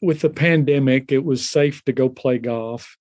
with 0.00 0.20
the 0.20 0.30
pandemic, 0.30 1.10
it 1.10 1.24
was 1.24 1.48
safe 1.48 1.84
to 1.84 1.92
go 1.92 2.08
play 2.08 2.38
golf. 2.38 2.96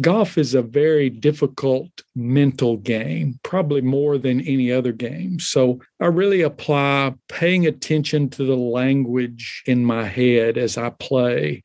Golf 0.00 0.38
is 0.38 0.54
a 0.54 0.62
very 0.62 1.10
difficult 1.10 1.88
mental 2.14 2.76
game, 2.76 3.40
probably 3.42 3.80
more 3.80 4.16
than 4.16 4.40
any 4.42 4.70
other 4.70 4.92
game. 4.92 5.40
So 5.40 5.80
I 6.00 6.06
really 6.06 6.42
apply 6.42 7.14
paying 7.28 7.66
attention 7.66 8.28
to 8.30 8.44
the 8.44 8.56
language 8.56 9.62
in 9.66 9.84
my 9.84 10.04
head 10.04 10.56
as 10.56 10.78
I 10.78 10.90
play. 10.90 11.64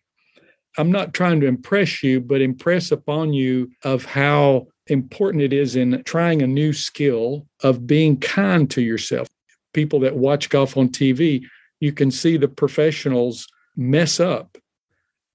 I'm 0.77 0.91
not 0.91 1.13
trying 1.13 1.41
to 1.41 1.47
impress 1.47 2.01
you, 2.01 2.21
but 2.21 2.41
impress 2.41 2.91
upon 2.91 3.33
you 3.33 3.69
of 3.83 4.05
how 4.05 4.67
important 4.87 5.43
it 5.43 5.53
is 5.53 5.75
in 5.75 6.01
trying 6.03 6.41
a 6.41 6.47
new 6.47 6.73
skill 6.73 7.45
of 7.61 7.85
being 7.85 8.19
kind 8.19 8.69
to 8.71 8.81
yourself. 8.81 9.27
People 9.73 9.99
that 9.99 10.15
watch 10.15 10.49
golf 10.49 10.75
on 10.75 10.89
TV, 10.89 11.43
you 11.79 11.91
can 11.91 12.09
see 12.09 12.37
the 12.37 12.47
professionals 12.47 13.47
mess 13.75 14.19
up 14.19 14.57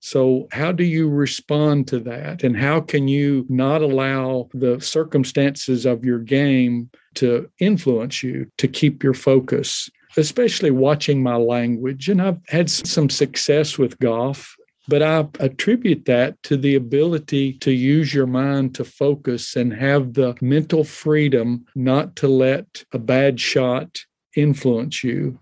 so, 0.00 0.46
how 0.52 0.72
do 0.72 0.84
you 0.84 1.08
respond 1.08 1.88
to 1.88 1.98
that? 2.00 2.44
And 2.44 2.56
how 2.56 2.80
can 2.80 3.08
you 3.08 3.44
not 3.48 3.82
allow 3.82 4.48
the 4.54 4.80
circumstances 4.80 5.86
of 5.86 6.04
your 6.04 6.20
game 6.20 6.90
to 7.14 7.50
influence 7.58 8.22
you 8.22 8.50
to 8.58 8.68
keep 8.68 9.02
your 9.02 9.14
focus, 9.14 9.90
especially 10.16 10.70
watching 10.70 11.22
my 11.22 11.36
language? 11.36 12.08
And 12.08 12.22
I've 12.22 12.40
had 12.48 12.70
some 12.70 13.10
success 13.10 13.76
with 13.76 13.98
golf, 13.98 14.54
but 14.86 15.02
I 15.02 15.26
attribute 15.40 16.04
that 16.04 16.40
to 16.44 16.56
the 16.56 16.76
ability 16.76 17.54
to 17.54 17.72
use 17.72 18.14
your 18.14 18.28
mind 18.28 18.76
to 18.76 18.84
focus 18.84 19.56
and 19.56 19.72
have 19.72 20.14
the 20.14 20.36
mental 20.40 20.84
freedom 20.84 21.66
not 21.74 22.14
to 22.16 22.28
let 22.28 22.84
a 22.92 22.98
bad 23.00 23.40
shot 23.40 23.98
influence 24.36 25.02
you 25.02 25.40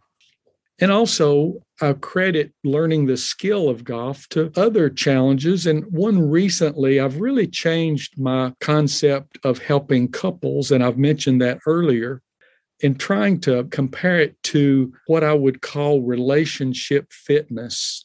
and 0.79 0.93
also, 0.93 1.63
I 1.81 1.93
credit 1.95 2.53
learning 2.65 3.07
the 3.07 3.17
skill 3.17 3.69
of 3.69 3.85
golf 3.85 4.29
to 4.31 4.51
other 4.57 4.91
challenges. 4.91 5.67
And 5.67 5.85
one 5.91 6.21
recently, 6.21 7.01
I've 7.01 7.21
really 7.21 7.47
changed 7.47 8.19
my 8.19 8.53
concept 8.61 9.39
of 9.45 9.59
helping 9.59 10.09
couples, 10.09 10.71
and 10.71 10.85
I've 10.85 10.99
mentioned 10.99 11.41
that 11.43 11.61
earlier, 11.67 12.23
in 12.81 12.95
trying 12.95 13.41
to 13.41 13.65
compare 13.65 14.21
it 14.21 14.43
to 14.45 14.93
what 15.07 15.25
I 15.25 15.33
would 15.33 15.63
call 15.63 16.03
relationship 16.03 17.11
fitness. 17.11 18.05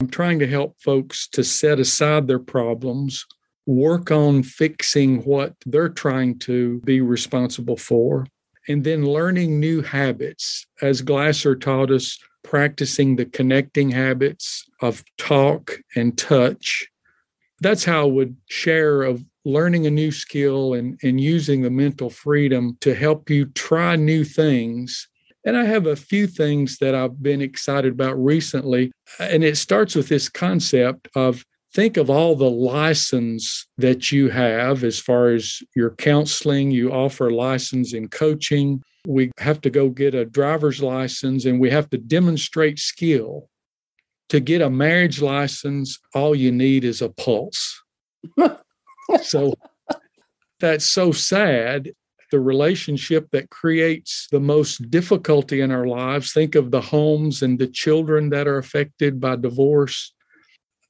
I'm 0.00 0.08
trying 0.08 0.40
to 0.40 0.48
help 0.48 0.80
folks 0.80 1.28
to 1.28 1.44
set 1.44 1.78
aside 1.78 2.26
their 2.26 2.40
problems, 2.40 3.24
work 3.66 4.10
on 4.10 4.42
fixing 4.42 5.22
what 5.22 5.54
they're 5.64 5.88
trying 5.88 6.38
to 6.40 6.80
be 6.80 7.00
responsible 7.00 7.76
for, 7.76 8.26
and 8.68 8.84
then 8.84 9.06
learning 9.06 9.60
new 9.60 9.82
habits. 9.82 10.66
As 10.82 11.02
Glasser 11.02 11.54
taught 11.54 11.90
us, 11.90 12.18
practicing 12.42 13.16
the 13.16 13.24
connecting 13.24 13.90
habits 13.90 14.64
of 14.80 15.02
talk 15.18 15.78
and 15.96 16.16
touch. 16.16 16.86
That's 17.60 17.84
how 17.84 18.02
I 18.02 18.10
would 18.10 18.36
share 18.48 19.02
of 19.02 19.24
learning 19.44 19.86
a 19.86 19.90
new 19.90 20.10
skill 20.10 20.74
and, 20.74 20.98
and 21.02 21.20
using 21.20 21.62
the 21.62 21.70
mental 21.70 22.10
freedom 22.10 22.76
to 22.80 22.94
help 22.94 23.30
you 23.30 23.46
try 23.46 23.96
new 23.96 24.24
things. 24.24 25.08
And 25.44 25.56
I 25.56 25.64
have 25.64 25.86
a 25.86 25.96
few 25.96 26.26
things 26.26 26.78
that 26.78 26.94
I've 26.94 27.22
been 27.22 27.42
excited 27.42 27.92
about 27.92 28.22
recently. 28.22 28.92
And 29.18 29.44
it 29.44 29.56
starts 29.56 29.94
with 29.94 30.08
this 30.08 30.28
concept 30.28 31.08
of 31.14 31.44
think 31.74 31.96
of 31.96 32.08
all 32.08 32.36
the 32.36 32.50
license 32.50 33.66
that 33.76 34.12
you 34.12 34.30
have 34.30 34.84
as 34.84 34.98
far 34.98 35.30
as 35.30 35.60
your 35.74 35.90
counseling. 35.96 36.70
You 36.70 36.92
offer 36.92 37.30
license 37.32 37.92
in 37.92 38.08
coaching. 38.08 38.82
We 39.06 39.32
have 39.38 39.60
to 39.62 39.70
go 39.70 39.90
get 39.90 40.14
a 40.14 40.24
driver's 40.24 40.80
license 40.80 41.44
and 41.44 41.60
we 41.60 41.70
have 41.70 41.90
to 41.90 41.98
demonstrate 41.98 42.78
skill. 42.78 43.48
To 44.30 44.40
get 44.40 44.62
a 44.62 44.70
marriage 44.70 45.20
license 45.20 45.98
all 46.14 46.34
you 46.34 46.50
need 46.50 46.84
is 46.84 47.02
a 47.02 47.10
pulse. 47.10 47.82
So 49.22 49.52
that's 50.60 50.86
so 50.86 51.12
sad. 51.12 51.92
The 52.30 52.40
relationship 52.40 53.28
that 53.32 53.50
creates 53.50 54.28
the 54.32 54.40
most 54.40 54.90
difficulty 54.90 55.60
in 55.60 55.70
our 55.70 55.86
lives 55.86 56.32
think 56.32 56.54
of 56.54 56.70
the 56.70 56.80
homes 56.80 57.42
and 57.42 57.58
the 57.58 57.66
children 57.66 58.30
that 58.30 58.48
are 58.48 58.56
affected 58.56 59.20
by 59.20 59.36
divorce 59.36 60.14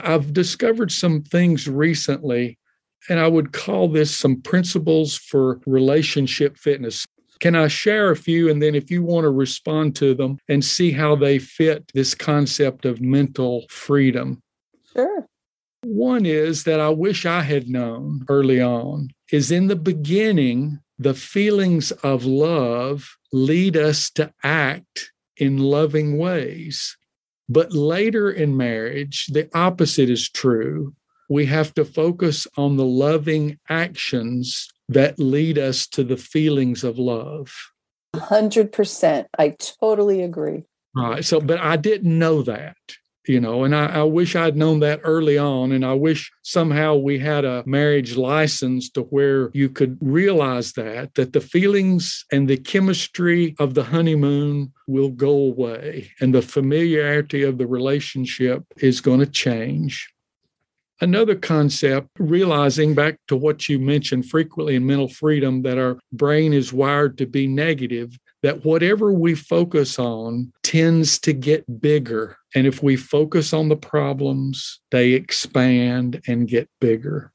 I've 0.05 0.33
discovered 0.33 0.93
some 0.93 1.23
things 1.23 1.67
recently, 1.67 2.59
and 3.09 3.19
I 3.19 3.27
would 3.27 3.53
call 3.53 3.89
this 3.89 4.15
some 4.15 4.41
principles 4.43 5.17
for 5.17 5.61
relationship 5.67 6.57
fitness. 6.59 7.05
Can 7.41 7.57
I 7.57 7.69
share 7.69 8.11
a 8.11 8.17
few? 8.17 8.51
And 8.51 8.63
then 8.63 8.75
if 8.75 8.91
you 8.91 9.03
want 9.03 9.25
to 9.25 9.31
respond 9.31 9.97
to 9.97 10.15
them 10.15 10.39
and 10.49 10.65
see 10.65 10.93
how 10.93 11.17
they 11.17 11.39
fit 11.39 11.91
this 11.95 12.15
concept 12.15 12.85
of 12.85 13.01
mental 13.01 13.67
freedom. 13.69 14.41
Sure. 14.93 15.27
One 15.83 16.25
is 16.25 16.65
that 16.65 16.81
I 16.81 16.89
wish 16.89 17.27
I 17.27 17.43
had 17.43 17.69
known 17.69 18.25
early 18.29 18.61
on 18.61 19.09
is 19.33 19.51
in 19.51 19.67
the 19.67 19.77
beginning, 19.77 20.79
the 20.99 21.15
feelings 21.15 21.91
of 21.91 22.25
love 22.25 23.17
lead 23.33 23.77
us 23.77 24.11
to 24.13 24.33
act 24.43 25.13
in 25.37 25.59
loving 25.59 26.17
ways. 26.17 26.97
But 27.49 27.73
later 27.73 28.31
in 28.31 28.57
marriage, 28.57 29.27
the 29.27 29.49
opposite 29.55 30.11
is 30.11 30.29
true. 30.29 30.95
We 31.29 31.47
have 31.47 31.75
to 31.75 31.85
focus 31.85 32.47
on 32.57 32.77
the 32.77 32.85
loving 32.85 33.59
actions 33.69 34.69
that 34.89 35.19
lead 35.19 35.59
us 35.59 35.87
to 35.89 36.05
the 36.05 36.17
feelings 36.17 36.85
of 36.85 36.99
love. 36.99 37.55
100%. 38.15 39.27
I 39.39 39.57
totally 39.81 40.23
agree. 40.23 40.65
Right. 40.95 41.25
So, 41.25 41.41
but 41.41 41.59
I 41.59 41.77
didn't 41.77 42.19
know 42.19 42.43
that 42.43 42.77
you 43.27 43.41
know 43.41 43.65
and 43.65 43.75
I, 43.75 43.87
I, 43.87 44.03
wish 44.03 44.37
i'd 44.37 44.57
known 44.57 44.81
that 44.81 45.01
early 45.03 45.39
on 45.39 45.73
and 45.73 45.85
i 45.85 45.95
wish 45.95 46.31
somehow 46.43 46.95
we 46.95 47.19
had 47.19 47.45
a 47.45 47.63
marriage 47.67 48.17
license 48.17 48.91
to 48.91 49.03
where 49.03 49.51
you 49.55 49.69
could 49.69 49.97
realize 50.01 50.73
that 50.73 51.15
that 51.15 51.33
the 51.33 51.41
feelings 51.41 52.25
and 52.31 52.49
the 52.49 52.57
chemistry 52.57 53.55
of 53.59 53.75
the 53.75 53.85
honeymoon 53.85 54.73
will 54.87 55.11
go 55.11 55.31
away 55.31 56.11
and 56.21 56.35
the 56.35 56.43
familiarity 56.43 57.43
of 57.43 57.59
the 57.59 57.67
relationship 57.67 58.65
is 58.79 59.01
going 59.01 59.21
to 59.21 59.27
change. 59.27 60.11
Another 61.01 61.35
concept, 61.35 62.09
realizing 62.19 62.95
back 62.95 63.19
to 63.29 63.37
what 63.37 63.69
you 63.69 63.79
mentioned 63.79 64.27
frequently 64.27 64.77
in 64.77 64.87
mental 64.87 65.09
freedom, 65.09 65.63
that 65.63 65.77
our 65.77 65.99
brain 66.13 66.53
is 66.53 66.73
wired 66.73 67.19
to 67.19 67.27
be 67.27 67.47
negative, 67.47 68.17
that 68.45 68.63
whatever 68.63 69.11
we 69.11 69.35
focus 69.35 69.99
on 69.99 70.53
tends 70.63 71.19
to 71.19 71.33
get 71.33 71.81
bigger. 71.81 72.37
And 72.55 72.67
if 72.67 72.83
we 72.83 72.95
focus 72.95 73.55
on 73.55 73.71
the 73.71 73.77
problems, 73.77 74.81
they 74.91 75.13
expand 75.13 76.21
and 76.29 76.47
get 76.47 76.69
bigger. 76.79 77.33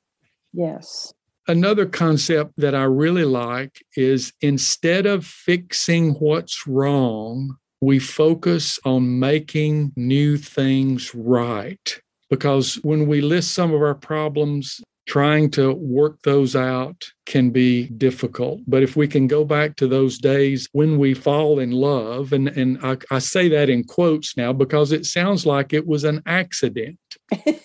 Yes. 0.54 1.12
Another 1.48 1.88
concept 1.88 2.54
that 2.58 2.76
I 2.76 2.84
really 2.84 3.26
like 3.26 3.84
is 3.98 4.34
instead 4.42 5.08
of 5.08 5.26
fixing 5.26 6.12
what's 6.20 6.68
wrong, 6.68 7.58
we 7.82 7.98
focus 7.98 8.80
on 8.86 9.18
making 9.18 9.94
new 9.96 10.38
things 10.38 11.16
right 11.16 12.00
because 12.30 12.76
when 12.84 13.08
we 13.08 13.22
list 13.22 13.56
some 13.56 13.74
of 13.74 13.82
our 13.82 13.96
problems, 13.96 14.80
trying 15.10 15.50
to 15.50 15.74
work 15.74 16.22
those 16.22 16.56
out 16.56 17.04
can 17.26 17.50
be 17.50 17.88
difficult. 17.88 18.62
But 18.68 18.84
if 18.84 18.96
we 18.96 19.08
can 19.08 19.26
go 19.26 19.44
back 19.44 19.76
to 19.78 19.88
those 19.88 20.20
days 20.20 20.70
when 20.72 21.00
we 21.00 21.16
fall 21.16 21.58
in 21.58 21.72
love, 21.72 22.32
and, 22.32 22.48
and 22.50 22.78
I, 22.84 22.98
I 23.10 23.18
say 23.18 23.50
that 23.50 23.72
in 23.72 23.84
quotes 23.84 24.38
now 24.38 24.54
because 24.54 24.92
it 24.92 25.08
sounds 25.08 25.48
like 25.48 25.74
it 25.74 25.88
was 25.88 26.04
an 26.04 26.22
accident. 26.28 27.00
you 27.46 27.56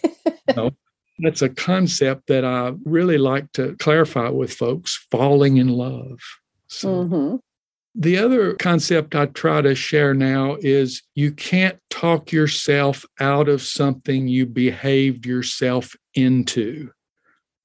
know? 0.57 0.71
That's 1.19 1.43
a 1.43 1.49
concept 1.51 2.27
that 2.29 2.45
I 2.45 2.73
really 2.85 3.19
like 3.19 3.53
to 3.53 3.77
clarify 3.77 4.31
with 4.31 4.53
folks 4.53 5.07
falling 5.11 5.59
in 5.59 5.69
love. 5.69 6.19
So, 6.67 7.05
mm-hmm. 7.05 7.37
The 7.97 8.19
other 8.19 8.55
concept 8.55 9.15
I 9.15 9.27
try 9.27 9.63
to 9.63 9.77
share 9.77 10.15
now 10.15 10.57
is 10.59 11.03
you 11.15 11.31
can't 11.31 11.79
talk 11.91 12.33
yourself 12.33 13.05
out 13.21 13.49
of 13.49 13.63
something 13.63 14.27
you 14.27 14.47
behaved 14.47 15.25
yourself 15.25 15.95
into. 16.15 16.91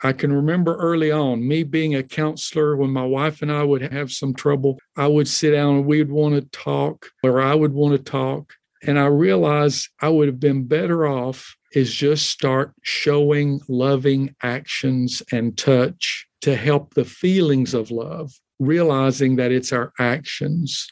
I 0.01 0.13
can 0.13 0.31
remember 0.31 0.77
early 0.77 1.11
on 1.11 1.47
me 1.47 1.63
being 1.63 1.93
a 1.95 2.03
counselor 2.03 2.75
when 2.75 2.91
my 2.91 3.05
wife 3.05 3.41
and 3.41 3.51
I 3.51 3.63
would 3.63 3.81
have 3.91 4.11
some 4.11 4.33
trouble. 4.33 4.79
I 4.95 5.07
would 5.07 5.27
sit 5.27 5.51
down 5.51 5.75
and 5.75 5.85
we'd 5.85 6.09
want 6.09 6.35
to 6.35 6.41
talk, 6.57 7.11
or 7.21 7.41
I 7.41 7.53
would 7.53 7.73
want 7.73 7.97
to 7.97 8.11
talk. 8.11 8.53
And 8.81 8.97
I 8.97 9.07
realized 9.07 9.89
I 10.01 10.09
would 10.09 10.27
have 10.27 10.39
been 10.39 10.65
better 10.65 11.05
off 11.05 11.55
is 11.73 11.93
just 11.93 12.29
start 12.29 12.73
showing 12.81 13.61
loving 13.67 14.35
actions 14.41 15.21
and 15.31 15.57
touch 15.57 16.27
to 16.41 16.55
help 16.55 16.93
the 16.93 17.05
feelings 17.05 17.73
of 17.73 17.91
love, 17.91 18.31
realizing 18.59 19.35
that 19.35 19.51
it's 19.51 19.73
our 19.73 19.91
actions. 19.99 20.87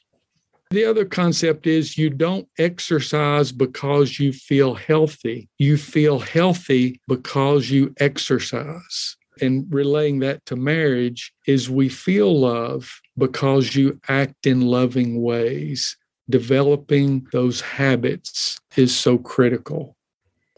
The 0.70 0.86
other 0.86 1.06
concept 1.06 1.66
is 1.66 1.98
you 1.98 2.10
don't 2.10 2.48
exercise 2.58 3.52
because 3.52 4.20
you 4.20 4.34
feel 4.34 4.76
healthy. 4.76 5.50
You 5.58 5.78
feel 5.78 6.20
healthy 6.20 7.00
because 7.08 7.70
you 7.70 7.94
exercise. 8.00 9.16
And 9.42 9.66
relaying 9.70 10.20
that 10.20 10.46
to 10.48 10.56
marriage 10.56 11.32
is 11.46 11.70
we 11.70 11.90
feel 11.90 12.40
love 12.40 13.00
because 13.18 13.76
you 13.76 14.00
act 14.08 14.46
in 14.46 14.62
loving 14.62 15.22
ways. 15.22 15.96
Developing 16.30 17.28
those 17.32 17.62
habits 17.62 18.60
is 18.76 18.96
so 18.96 19.18
critical. 19.18 19.97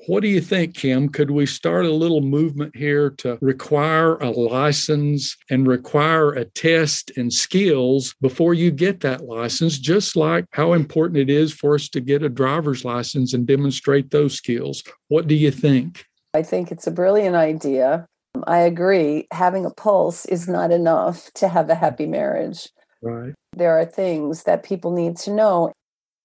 What 0.10 0.24
do 0.24 0.28
you 0.28 0.41
think, 0.41 0.74
Kim? 0.74 1.10
Could 1.10 1.30
we 1.30 1.45
start 1.45 1.86
a 1.86 1.93
little 1.93 2.22
movement 2.22 2.76
here 2.76 3.12
to 3.19 3.38
require 3.41 4.15
a 4.15 4.32
license 4.32 5.38
and 5.52 5.67
require 5.67 6.32
a 6.32 6.45
test 6.45 7.12
and 7.15 7.32
skills 7.32 8.15
before 8.19 8.56
you 8.56 8.72
get 8.72 9.02
that 9.02 9.26
license, 9.26 9.78
just 9.78 10.15
like 10.15 10.45
how 10.50 10.74
important 10.74 11.19
it 11.19 11.30
is 11.30 11.54
for 11.54 11.76
us 11.76 11.89
to 11.89 12.02
get 12.02 12.24
a 12.24 12.28
driver's 12.28 12.84
license 12.84 13.36
and 13.36 13.45
demonstrate 13.45 14.10
those 14.10 14.34
skills? 14.34 14.82
What 15.10 15.28
do 15.28 15.36
you 15.36 15.52
think? 15.52 16.04
I 16.34 16.41
think 16.41 16.72
it's 16.72 16.88
a 16.88 16.91
brilliant 16.91 17.36
idea. 17.36 18.08
I 18.48 18.62
agree. 18.62 19.28
Having 19.32 19.67
a 19.67 19.72
pulse 19.76 20.26
is 20.26 20.48
not 20.48 20.72
enough 20.72 21.32
to 21.36 21.48
have 21.48 21.69
a 21.69 21.76
happy 21.76 22.08
marriage. 22.08 22.67
Right. 23.04 23.36
There 23.56 23.80
are 23.80 23.86
things 23.86 24.45
that 24.45 24.63
people 24.63 24.89
need 24.89 25.17
to 25.17 25.32
know. 25.32 25.72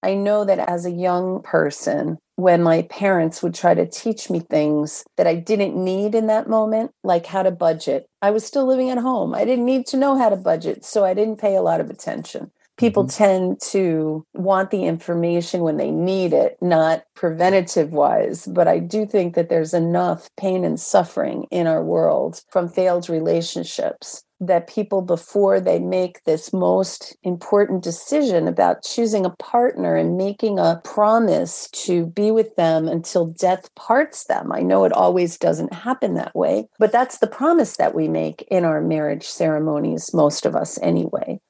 I 0.02 0.14
know 0.14 0.46
that 0.46 0.58
as 0.58 0.86
a 0.86 0.90
young 0.90 1.42
person, 1.42 2.16
when 2.36 2.62
my 2.62 2.82
parents 2.82 3.42
would 3.42 3.54
try 3.54 3.74
to 3.74 3.86
teach 3.86 4.28
me 4.28 4.40
things 4.40 5.04
that 5.16 5.26
I 5.26 5.36
didn't 5.36 5.76
need 5.76 6.14
in 6.14 6.26
that 6.26 6.48
moment, 6.48 6.90
like 7.04 7.26
how 7.26 7.42
to 7.42 7.50
budget, 7.50 8.06
I 8.22 8.30
was 8.30 8.44
still 8.44 8.66
living 8.66 8.90
at 8.90 8.98
home. 8.98 9.34
I 9.34 9.44
didn't 9.44 9.66
need 9.66 9.86
to 9.88 9.96
know 9.96 10.18
how 10.18 10.28
to 10.30 10.36
budget, 10.36 10.84
so 10.84 11.04
I 11.04 11.14
didn't 11.14 11.40
pay 11.40 11.54
a 11.54 11.62
lot 11.62 11.80
of 11.80 11.90
attention. 11.90 12.50
People 12.76 13.04
mm-hmm. 13.04 13.24
tend 13.24 13.60
to 13.70 14.26
want 14.34 14.70
the 14.70 14.84
information 14.84 15.62
when 15.62 15.76
they 15.76 15.90
need 15.90 16.32
it, 16.32 16.56
not 16.60 17.04
preventative 17.14 17.92
wise. 17.92 18.46
But 18.46 18.68
I 18.68 18.78
do 18.78 19.06
think 19.06 19.34
that 19.34 19.48
there's 19.48 19.74
enough 19.74 20.28
pain 20.36 20.64
and 20.64 20.78
suffering 20.78 21.46
in 21.50 21.66
our 21.66 21.82
world 21.84 22.42
from 22.50 22.68
failed 22.68 23.08
relationships 23.08 24.24
that 24.40 24.66
people 24.66 25.00
before 25.02 25.60
they 25.60 25.78
make 25.78 26.22
this 26.24 26.52
most 26.52 27.16
important 27.22 27.82
decision 27.82 28.48
about 28.48 28.82
choosing 28.82 29.24
a 29.24 29.34
partner 29.36 29.96
and 29.96 30.16
making 30.16 30.58
a 30.58 30.80
promise 30.84 31.68
to 31.72 32.06
be 32.06 32.30
with 32.30 32.54
them 32.56 32.88
until 32.88 33.26
death 33.26 33.72
parts 33.74 34.24
them. 34.24 34.52
I 34.52 34.60
know 34.60 34.84
it 34.84 34.92
always 34.92 35.38
doesn't 35.38 35.72
happen 35.72 36.14
that 36.14 36.34
way, 36.34 36.68
but 36.78 36.92
that's 36.92 37.18
the 37.18 37.26
promise 37.26 37.76
that 37.76 37.94
we 37.94 38.08
make 38.08 38.42
in 38.50 38.64
our 38.64 38.80
marriage 38.80 39.26
ceremonies, 39.26 40.12
most 40.12 40.46
of 40.46 40.54
us 40.54 40.78
anyway. 40.82 41.40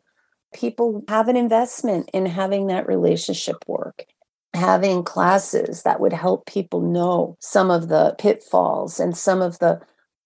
People 0.55 1.05
have 1.09 1.29
an 1.29 1.37
investment 1.37 2.11
in 2.15 2.27
having 2.27 2.69
that 2.69 2.87
relationship 2.87 3.57
work 3.67 4.05
having 4.55 5.03
classes 5.03 5.83
that 5.83 6.01
would 6.01 6.13
help 6.13 6.47
people 6.47 6.81
know 6.81 7.37
some 7.41 7.71
of 7.71 7.89
the 7.89 8.15
pitfalls 8.19 9.01
and 9.01 9.17
some 9.17 9.43
of 9.43 9.59
the 9.59 9.81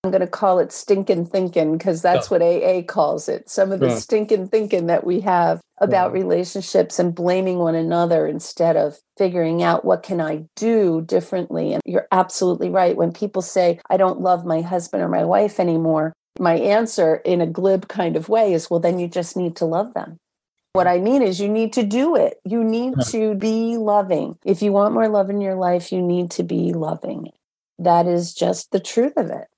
I'm 0.05 0.12
going 0.12 0.21
to 0.21 0.29
call 0.29 0.61
it 0.61 0.71
stinking 0.71 1.27
thinking 1.27 1.77
because 1.77 2.03
that's 2.03 2.31
what 2.31 2.41
AA 2.41 2.83
calls 2.83 3.29
it. 3.29 3.51
Some 3.51 3.73
of 3.73 3.81
the 3.81 3.91
stinking 3.99 4.47
thinking 4.47 4.87
that 4.87 5.05
we 5.05 5.21
have 5.23 5.61
about 5.79 6.12
relationships 6.12 7.01
and 7.01 7.12
blaming 7.12 7.59
one 7.59 7.75
another 7.75 8.25
instead 8.25 8.77
of 8.77 8.97
figuring 9.17 9.61
out 9.61 9.85
what 9.85 10.05
can 10.05 10.21
I 10.21 10.45
do 10.55 11.03
differently. 11.03 11.73
And 11.73 11.83
you're 11.85 12.07
absolutely 12.12 12.71
right. 12.71 12.97
When 12.97 13.12
people 13.12 13.43
say, 13.43 13.81
I 13.91 13.97
don't 13.97 14.21
love 14.21 14.47
my 14.47 14.61
husband 14.61 15.03
or 15.03 15.09
my 15.09 15.25
wife 15.25 15.59
anymore, 15.59 16.12
my 16.38 16.55
answer 16.55 17.16
in 17.16 17.40
a 17.40 17.46
glib 17.46 17.88
kind 17.88 18.16
of 18.16 18.29
way 18.29 18.53
is, 18.53 18.70
well, 18.70 18.81
then 18.81 18.98
you 18.98 19.09
just 19.09 19.37
need 19.37 19.57
to 19.57 19.64
love 19.64 19.94
them. 19.94 20.18
What 20.72 20.87
I 20.87 20.98
mean 20.98 21.22
is, 21.22 21.40
you 21.40 21.48
need 21.48 21.72
to 21.74 21.83
do 21.83 22.14
it. 22.14 22.40
You 22.44 22.62
need 22.62 22.94
to 23.07 23.35
be 23.35 23.77
loving. 23.77 24.38
If 24.44 24.62
you 24.62 24.72
want 24.72 24.94
more 24.94 25.09
love 25.09 25.31
in 25.31 25.40
your 25.40 25.55
life, 25.55 25.90
you 25.90 26.03
need 26.03 26.31
to 26.33 26.42
be 26.42 26.72
loving. 26.72 27.31
That 27.79 28.07
is 28.07 28.35
just 28.35 28.70
the 28.70 28.81
truth 28.81 29.16
of 29.16 29.31
it 29.31 29.48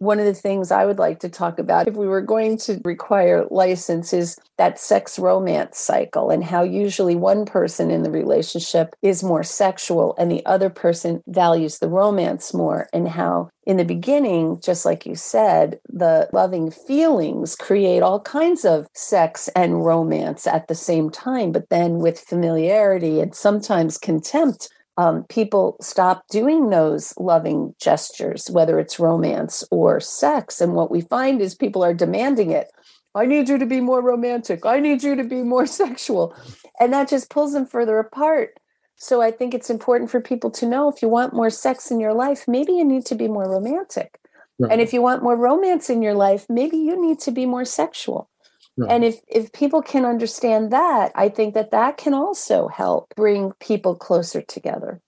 one 0.00 0.18
of 0.18 0.24
the 0.24 0.34
things 0.34 0.70
I 0.70 0.86
would 0.86 0.98
like 0.98 1.20
to 1.20 1.28
talk 1.28 1.58
about 1.58 1.86
if 1.86 1.94
we 1.94 2.08
were 2.08 2.22
going 2.22 2.56
to 2.58 2.80
require 2.84 3.46
license 3.50 4.14
is 4.14 4.38
that 4.56 4.80
sex 4.80 5.18
romance 5.18 5.78
cycle 5.78 6.30
and 6.30 6.42
how 6.42 6.62
usually 6.62 7.14
one 7.14 7.44
person 7.44 7.90
in 7.90 8.02
the 8.02 8.10
relationship 8.10 8.96
is 9.02 9.22
more 9.22 9.44
sexual 9.44 10.14
and 10.18 10.30
the 10.30 10.44
other 10.46 10.70
person 10.70 11.22
values 11.26 11.78
the 11.78 11.88
romance 11.88 12.54
more 12.54 12.88
and 12.94 13.08
how 13.08 13.50
in 13.66 13.76
the 13.76 13.84
beginning 13.84 14.58
just 14.62 14.86
like 14.86 15.04
you 15.04 15.14
said 15.14 15.78
the 15.90 16.30
loving 16.32 16.70
feelings 16.70 17.54
create 17.54 18.02
all 18.02 18.20
kinds 18.20 18.64
of 18.64 18.86
sex 18.94 19.48
and 19.54 19.84
romance 19.84 20.46
at 20.46 20.66
the 20.66 20.74
same 20.74 21.10
time 21.10 21.52
but 21.52 21.68
then 21.68 21.98
with 21.98 22.18
familiarity 22.18 23.20
and 23.20 23.34
sometimes 23.34 23.98
contempt 23.98 24.70
um, 25.00 25.24
people 25.24 25.78
stop 25.80 26.28
doing 26.28 26.68
those 26.68 27.14
loving 27.16 27.74
gestures, 27.80 28.50
whether 28.50 28.78
it's 28.78 29.00
romance 29.00 29.64
or 29.70 29.98
sex. 29.98 30.60
And 30.60 30.74
what 30.74 30.90
we 30.90 31.00
find 31.00 31.40
is 31.40 31.54
people 31.54 31.82
are 31.82 31.94
demanding 31.94 32.50
it. 32.50 32.70
I 33.14 33.24
need 33.24 33.48
you 33.48 33.56
to 33.56 33.64
be 33.64 33.80
more 33.80 34.02
romantic. 34.02 34.66
I 34.66 34.78
need 34.78 35.02
you 35.02 35.16
to 35.16 35.24
be 35.24 35.42
more 35.42 35.64
sexual. 35.82 36.36
And 36.78 36.92
that 36.92 37.08
just 37.08 37.30
pulls 37.30 37.54
them 37.54 37.64
further 37.64 37.98
apart. 37.98 38.58
So 38.96 39.22
I 39.22 39.30
think 39.30 39.54
it's 39.54 39.70
important 39.70 40.10
for 40.10 40.20
people 40.20 40.50
to 40.50 40.66
know 40.66 40.90
if 40.90 41.00
you 41.00 41.08
want 41.08 41.32
more 41.32 41.48
sex 41.48 41.90
in 41.90 41.98
your 41.98 42.12
life, 42.12 42.46
maybe 42.46 42.72
you 42.72 42.84
need 42.84 43.06
to 43.06 43.14
be 43.14 43.26
more 43.26 43.50
romantic. 43.50 44.18
Right. 44.58 44.70
And 44.70 44.82
if 44.82 44.92
you 44.92 45.00
want 45.00 45.22
more 45.22 45.36
romance 45.36 45.88
in 45.88 46.02
your 46.02 46.12
life, 46.12 46.44
maybe 46.50 46.76
you 46.76 47.00
need 47.00 47.20
to 47.20 47.30
be 47.30 47.46
more 47.46 47.64
sexual. 47.64 48.28
Right. 48.76 48.90
And 48.90 49.04
if 49.04 49.20
if 49.28 49.52
people 49.52 49.82
can 49.82 50.04
understand 50.04 50.70
that, 50.72 51.12
I 51.14 51.28
think 51.28 51.54
that 51.54 51.70
that 51.70 51.96
can 51.96 52.14
also 52.14 52.68
help 52.68 53.12
bring 53.16 53.52
people 53.60 53.94
closer 53.94 54.40
together. 54.40 55.00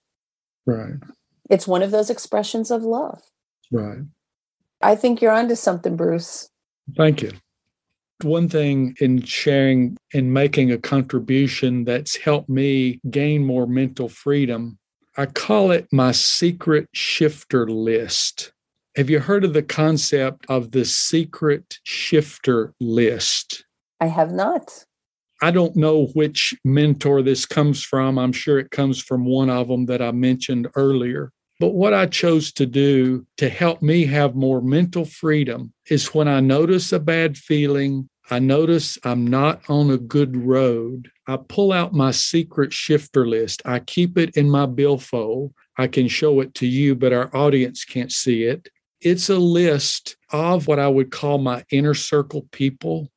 Right. 0.65 0.93
It's 1.49 1.67
one 1.67 1.83
of 1.83 1.91
those 1.91 2.09
expressions 2.09 2.71
of 2.71 2.83
love. 2.83 3.21
Right. 3.71 3.99
I 4.81 4.95
think 4.95 5.21
you're 5.21 5.31
onto 5.31 5.55
something, 5.55 5.95
Bruce. 5.95 6.49
Thank 6.95 7.21
you. 7.21 7.31
One 8.21 8.47
thing 8.47 8.95
in 8.99 9.23
sharing 9.23 9.97
and 10.13 10.33
making 10.33 10.71
a 10.71 10.77
contribution 10.77 11.83
that's 11.83 12.15
helped 12.15 12.49
me 12.49 13.01
gain 13.09 13.45
more 13.45 13.67
mental 13.67 14.07
freedom, 14.07 14.77
I 15.17 15.25
call 15.25 15.71
it 15.71 15.87
my 15.91 16.11
secret 16.11 16.87
shifter 16.93 17.67
list. 17.67 18.52
Have 18.95 19.09
you 19.09 19.19
heard 19.19 19.43
of 19.43 19.53
the 19.53 19.63
concept 19.63 20.45
of 20.49 20.69
the 20.69 20.85
secret 20.85 21.79
shifter 21.83 22.75
list? 22.79 23.65
I 23.99 24.05
have 24.05 24.31
not. 24.31 24.85
I 25.41 25.49
don't 25.49 25.75
know 25.75 26.05
which 26.13 26.53
mentor 26.63 27.23
this 27.23 27.47
comes 27.47 27.83
from. 27.83 28.19
I'm 28.19 28.31
sure 28.31 28.59
it 28.59 28.69
comes 28.69 29.01
from 29.01 29.25
one 29.25 29.49
of 29.49 29.67
them 29.67 29.87
that 29.87 30.03
I 30.03 30.11
mentioned 30.11 30.67
earlier. 30.75 31.31
But 31.59 31.73
what 31.73 31.95
I 31.95 32.05
chose 32.05 32.51
to 32.53 32.67
do 32.67 33.25
to 33.37 33.49
help 33.49 33.81
me 33.81 34.05
have 34.05 34.35
more 34.35 34.61
mental 34.61 35.05
freedom 35.05 35.73
is 35.89 36.13
when 36.13 36.27
I 36.27 36.39
notice 36.39 36.93
a 36.93 36.99
bad 36.99 37.35
feeling, 37.35 38.07
I 38.29 38.37
notice 38.37 38.99
I'm 39.03 39.25
not 39.25 39.67
on 39.69 39.89
a 39.89 39.97
good 39.97 40.37
road, 40.37 41.09
I 41.25 41.37
pull 41.37 41.71
out 41.71 41.93
my 41.93 42.11
secret 42.11 42.73
shifter 42.73 43.27
list. 43.27 43.61
I 43.65 43.79
keep 43.79 44.17
it 44.17 44.37
in 44.37 44.49
my 44.49 44.65
billfold. 44.65 45.53
I 45.77 45.87
can 45.87 46.07
show 46.07 46.41
it 46.41 46.53
to 46.55 46.67
you, 46.67 46.95
but 46.95 47.13
our 47.13 47.35
audience 47.35 47.85
can't 47.85 48.11
see 48.11 48.43
it. 48.43 48.69
It's 49.03 49.29
a 49.29 49.37
list 49.37 50.15
of 50.31 50.65
what 50.65 50.79
I 50.79 50.87
would 50.87 51.11
call 51.11 51.37
my 51.37 51.65
inner 51.69 51.93
circle 51.93 52.47
people. 52.53 53.11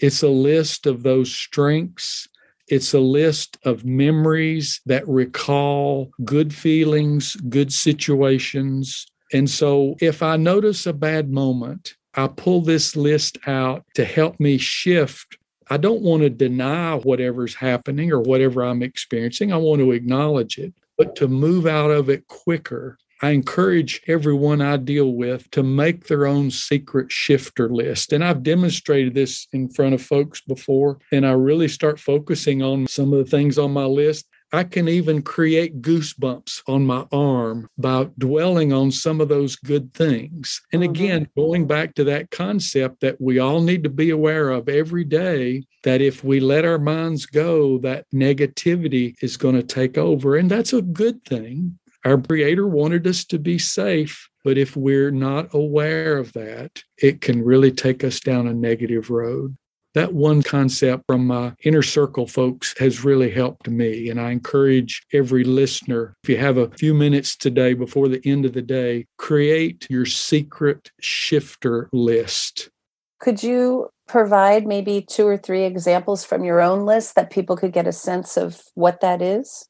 It's 0.00 0.24
a 0.24 0.28
list 0.28 0.86
of 0.86 1.04
those 1.04 1.32
strengths. 1.32 2.26
It's 2.66 2.94
a 2.94 3.00
list 3.00 3.56
of 3.64 3.84
memories 3.84 4.80
that 4.86 5.06
recall 5.06 6.10
good 6.24 6.52
feelings, 6.52 7.36
good 7.48 7.72
situations. 7.72 9.06
And 9.32 9.48
so 9.48 9.94
if 10.00 10.20
I 10.20 10.36
notice 10.36 10.84
a 10.86 10.92
bad 10.92 11.30
moment, 11.30 11.94
I 12.14 12.26
pull 12.26 12.60
this 12.60 12.96
list 12.96 13.38
out 13.46 13.84
to 13.94 14.04
help 14.04 14.40
me 14.40 14.58
shift. 14.58 15.38
I 15.68 15.76
don't 15.76 16.02
want 16.02 16.22
to 16.22 16.30
deny 16.30 16.96
whatever's 16.96 17.54
happening 17.54 18.10
or 18.10 18.20
whatever 18.20 18.64
I'm 18.64 18.82
experiencing. 18.82 19.52
I 19.52 19.58
want 19.58 19.80
to 19.80 19.92
acknowledge 19.92 20.58
it, 20.58 20.74
but 20.98 21.14
to 21.16 21.28
move 21.28 21.68
out 21.68 21.92
of 21.92 22.10
it 22.10 22.26
quicker 22.26 22.98
I 23.22 23.30
encourage 23.30 24.00
everyone 24.06 24.62
I 24.62 24.78
deal 24.78 25.12
with 25.12 25.50
to 25.50 25.62
make 25.62 26.06
their 26.06 26.26
own 26.26 26.50
secret 26.50 27.12
shifter 27.12 27.68
list. 27.68 28.12
And 28.12 28.24
I've 28.24 28.42
demonstrated 28.42 29.14
this 29.14 29.46
in 29.52 29.68
front 29.68 29.94
of 29.94 30.02
folks 30.02 30.40
before, 30.40 30.98
and 31.12 31.26
I 31.26 31.32
really 31.32 31.68
start 31.68 32.00
focusing 32.00 32.62
on 32.62 32.86
some 32.86 33.12
of 33.12 33.18
the 33.18 33.30
things 33.30 33.58
on 33.58 33.72
my 33.72 33.84
list. 33.84 34.26
I 34.52 34.64
can 34.64 34.88
even 34.88 35.22
create 35.22 35.80
goosebumps 35.80 36.62
on 36.66 36.84
my 36.84 37.06
arm 37.12 37.68
by 37.78 38.08
dwelling 38.18 38.72
on 38.72 38.90
some 38.90 39.20
of 39.20 39.28
those 39.28 39.54
good 39.54 39.94
things. 39.94 40.60
And 40.72 40.82
mm-hmm. 40.82 40.90
again, 40.90 41.28
going 41.36 41.66
back 41.66 41.94
to 41.94 42.04
that 42.04 42.30
concept 42.30 43.00
that 43.00 43.20
we 43.20 43.38
all 43.38 43.60
need 43.60 43.84
to 43.84 43.90
be 43.90 44.10
aware 44.10 44.50
of 44.50 44.68
every 44.68 45.04
day 45.04 45.62
that 45.84 46.00
if 46.00 46.24
we 46.24 46.40
let 46.40 46.64
our 46.64 46.78
minds 46.78 47.26
go, 47.26 47.78
that 47.78 48.06
negativity 48.12 49.14
is 49.22 49.36
going 49.36 49.54
to 49.54 49.62
take 49.62 49.96
over. 49.96 50.36
And 50.36 50.50
that's 50.50 50.72
a 50.72 50.82
good 50.82 51.24
thing 51.24 51.78
Our 52.04 52.18
Creator 52.18 52.66
wanted 52.66 53.06
us 53.06 53.24
to 53.26 53.38
be 53.38 53.58
safe, 53.58 54.28
but 54.42 54.56
if 54.56 54.76
we're 54.76 55.10
not 55.10 55.52
aware 55.52 56.16
of 56.16 56.32
that, 56.32 56.82
it 56.96 57.20
can 57.20 57.42
really 57.42 57.70
take 57.70 58.02
us 58.04 58.20
down 58.20 58.46
a 58.46 58.54
negative 58.54 59.10
road. 59.10 59.56
That 59.94 60.14
one 60.14 60.42
concept 60.42 61.02
from 61.08 61.26
my 61.26 61.52
inner 61.64 61.82
circle 61.82 62.26
folks 62.26 62.78
has 62.78 63.04
really 63.04 63.30
helped 63.30 63.68
me. 63.68 64.08
And 64.08 64.20
I 64.20 64.30
encourage 64.30 65.02
every 65.12 65.42
listener, 65.42 66.14
if 66.22 66.30
you 66.30 66.36
have 66.36 66.58
a 66.58 66.70
few 66.70 66.94
minutes 66.94 67.36
today 67.36 67.74
before 67.74 68.08
the 68.08 68.22
end 68.24 68.44
of 68.44 68.52
the 68.52 68.62
day, 68.62 69.06
create 69.18 69.88
your 69.90 70.06
secret 70.06 70.92
shifter 71.00 71.88
list. 71.92 72.70
Could 73.18 73.42
you 73.42 73.90
provide 74.06 74.66
maybe 74.66 75.02
two 75.02 75.26
or 75.26 75.36
three 75.36 75.64
examples 75.64 76.24
from 76.24 76.44
your 76.44 76.60
own 76.60 76.86
list 76.86 77.16
that 77.16 77.30
people 77.30 77.56
could 77.56 77.72
get 77.72 77.86
a 77.86 77.92
sense 77.92 78.36
of 78.36 78.62
what 78.74 79.00
that 79.00 79.20
is? 79.20 79.66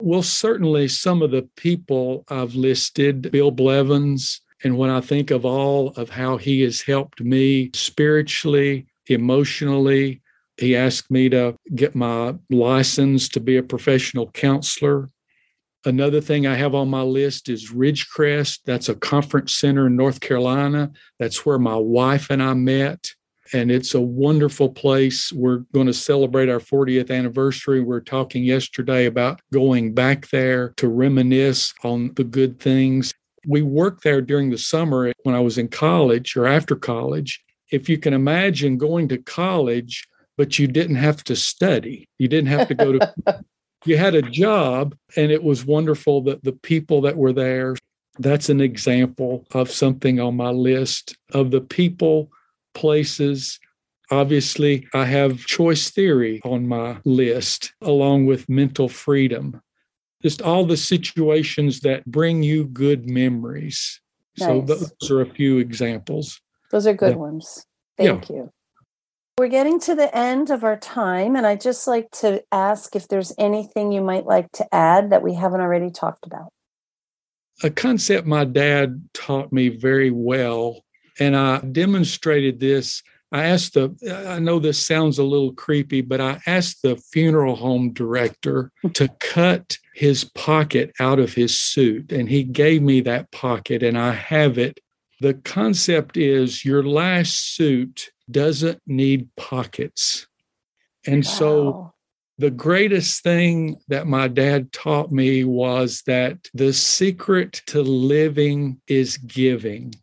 Well, 0.00 0.22
certainly 0.22 0.88
some 0.88 1.22
of 1.22 1.30
the 1.30 1.48
people 1.56 2.24
I've 2.28 2.54
listed, 2.54 3.30
Bill 3.32 3.50
Blevins, 3.50 4.40
and 4.62 4.76
when 4.76 4.90
I 4.90 5.00
think 5.00 5.30
of 5.30 5.44
all 5.44 5.88
of 5.90 6.10
how 6.10 6.36
he 6.36 6.60
has 6.62 6.82
helped 6.82 7.20
me 7.20 7.70
spiritually, 7.74 8.86
emotionally, 9.06 10.20
he 10.58 10.76
asked 10.76 11.10
me 11.10 11.28
to 11.30 11.56
get 11.74 11.94
my 11.94 12.34
license 12.50 13.28
to 13.30 13.40
be 13.40 13.56
a 13.56 13.62
professional 13.62 14.30
counselor. 14.30 15.08
Another 15.84 16.20
thing 16.20 16.46
I 16.46 16.54
have 16.54 16.74
on 16.74 16.88
my 16.88 17.02
list 17.02 17.48
is 17.48 17.70
Ridgecrest. 17.70 18.60
That's 18.64 18.88
a 18.88 18.94
conference 18.94 19.54
center 19.54 19.86
in 19.86 19.96
North 19.96 20.20
Carolina. 20.20 20.90
That's 21.18 21.46
where 21.46 21.58
my 21.58 21.76
wife 21.76 22.28
and 22.30 22.42
I 22.42 22.54
met 22.54 23.14
and 23.52 23.70
it's 23.70 23.94
a 23.94 24.00
wonderful 24.00 24.68
place. 24.68 25.32
We're 25.32 25.58
going 25.72 25.86
to 25.86 25.94
celebrate 25.94 26.48
our 26.48 26.58
40th 26.58 27.10
anniversary. 27.10 27.80
We 27.80 27.94
are 27.94 28.00
talking 28.00 28.44
yesterday 28.44 29.06
about 29.06 29.40
going 29.52 29.94
back 29.94 30.28
there 30.30 30.70
to 30.76 30.88
reminisce 30.88 31.72
on 31.84 32.12
the 32.14 32.24
good 32.24 32.58
things. 32.58 33.14
We 33.46 33.62
worked 33.62 34.02
there 34.02 34.20
during 34.20 34.50
the 34.50 34.58
summer 34.58 35.12
when 35.22 35.34
I 35.34 35.40
was 35.40 35.58
in 35.58 35.68
college 35.68 36.36
or 36.36 36.46
after 36.46 36.74
college. 36.74 37.42
If 37.70 37.88
you 37.88 37.98
can 37.98 38.12
imagine 38.12 38.78
going 38.78 39.08
to 39.08 39.18
college, 39.18 40.06
but 40.36 40.58
you 40.58 40.66
didn't 40.66 40.96
have 40.96 41.24
to 41.24 41.36
study, 41.36 42.08
you 42.18 42.28
didn't 42.28 42.48
have 42.48 42.68
to 42.68 42.74
go 42.74 42.92
to, 42.92 43.14
you 43.84 43.96
had 43.96 44.14
a 44.14 44.22
job, 44.22 44.96
and 45.16 45.32
it 45.32 45.42
was 45.42 45.64
wonderful 45.64 46.20
that 46.22 46.44
the 46.44 46.52
people 46.52 47.00
that 47.02 47.16
were 47.16 47.32
there. 47.32 47.76
That's 48.18 48.48
an 48.48 48.60
example 48.60 49.44
of 49.52 49.70
something 49.70 50.20
on 50.20 50.36
my 50.36 50.50
list 50.50 51.16
of 51.32 51.50
the 51.50 51.60
people 51.60 52.30
places. 52.76 53.58
Obviously, 54.12 54.86
I 54.94 55.06
have 55.06 55.46
choice 55.46 55.90
theory 55.90 56.40
on 56.44 56.68
my 56.68 56.98
list, 57.04 57.72
along 57.82 58.26
with 58.26 58.48
mental 58.48 58.88
freedom. 58.88 59.60
Just 60.22 60.40
all 60.40 60.64
the 60.64 60.76
situations 60.76 61.80
that 61.80 62.04
bring 62.04 62.42
you 62.44 62.66
good 62.66 63.10
memories. 63.10 64.00
Nice. 64.38 64.46
So, 64.46 64.60
those 64.60 65.10
are 65.10 65.22
a 65.22 65.34
few 65.34 65.58
examples. 65.58 66.40
Those 66.70 66.86
are 66.86 66.94
good 66.94 67.16
ones. 67.16 67.66
Thank 67.96 68.28
yeah. 68.28 68.36
you. 68.36 68.50
We're 69.38 69.48
getting 69.48 69.80
to 69.80 69.94
the 69.94 70.16
end 70.16 70.50
of 70.50 70.64
our 70.64 70.76
time, 70.76 71.36
and 71.36 71.46
I'd 71.46 71.60
just 71.60 71.86
like 71.86 72.10
to 72.22 72.42
ask 72.52 72.94
if 72.96 73.08
there's 73.08 73.34
anything 73.38 73.92
you 73.92 74.00
might 74.00 74.24
like 74.24 74.50
to 74.52 74.74
add 74.74 75.10
that 75.10 75.22
we 75.22 75.34
haven't 75.34 75.60
already 75.60 75.90
talked 75.90 76.26
about. 76.26 76.48
A 77.62 77.70
concept 77.70 78.26
my 78.26 78.44
dad 78.44 79.08
taught 79.14 79.52
me 79.52 79.68
very 79.68 80.10
well 80.10 80.85
and 81.18 81.36
I 81.36 81.58
demonstrated 81.58 82.60
this. 82.60 83.02
I 83.32 83.44
asked 83.44 83.74
the, 83.74 83.94
I 84.28 84.38
know 84.38 84.58
this 84.58 84.78
sounds 84.78 85.18
a 85.18 85.24
little 85.24 85.52
creepy, 85.52 86.00
but 86.00 86.20
I 86.20 86.40
asked 86.46 86.82
the 86.82 86.96
funeral 86.96 87.56
home 87.56 87.92
director 87.92 88.70
to 88.94 89.08
cut 89.18 89.78
his 89.94 90.24
pocket 90.24 90.92
out 91.00 91.18
of 91.18 91.34
his 91.34 91.60
suit. 91.60 92.12
And 92.12 92.28
he 92.28 92.44
gave 92.44 92.82
me 92.82 93.00
that 93.00 93.32
pocket, 93.32 93.82
and 93.82 93.98
I 93.98 94.12
have 94.12 94.58
it. 94.58 94.80
The 95.20 95.34
concept 95.34 96.16
is 96.16 96.64
your 96.64 96.82
last 96.82 97.56
suit 97.56 98.10
doesn't 98.30 98.80
need 98.86 99.28
pockets. 99.36 100.26
And 101.06 101.24
wow. 101.24 101.30
so 101.30 101.94
the 102.38 102.50
greatest 102.50 103.22
thing 103.22 103.80
that 103.88 104.06
my 104.06 104.28
dad 104.28 104.72
taught 104.72 105.10
me 105.10 105.44
was 105.44 106.02
that 106.06 106.48
the 106.52 106.72
secret 106.72 107.62
to 107.66 107.82
living 107.82 108.80
is 108.86 109.16
giving. 109.16 109.94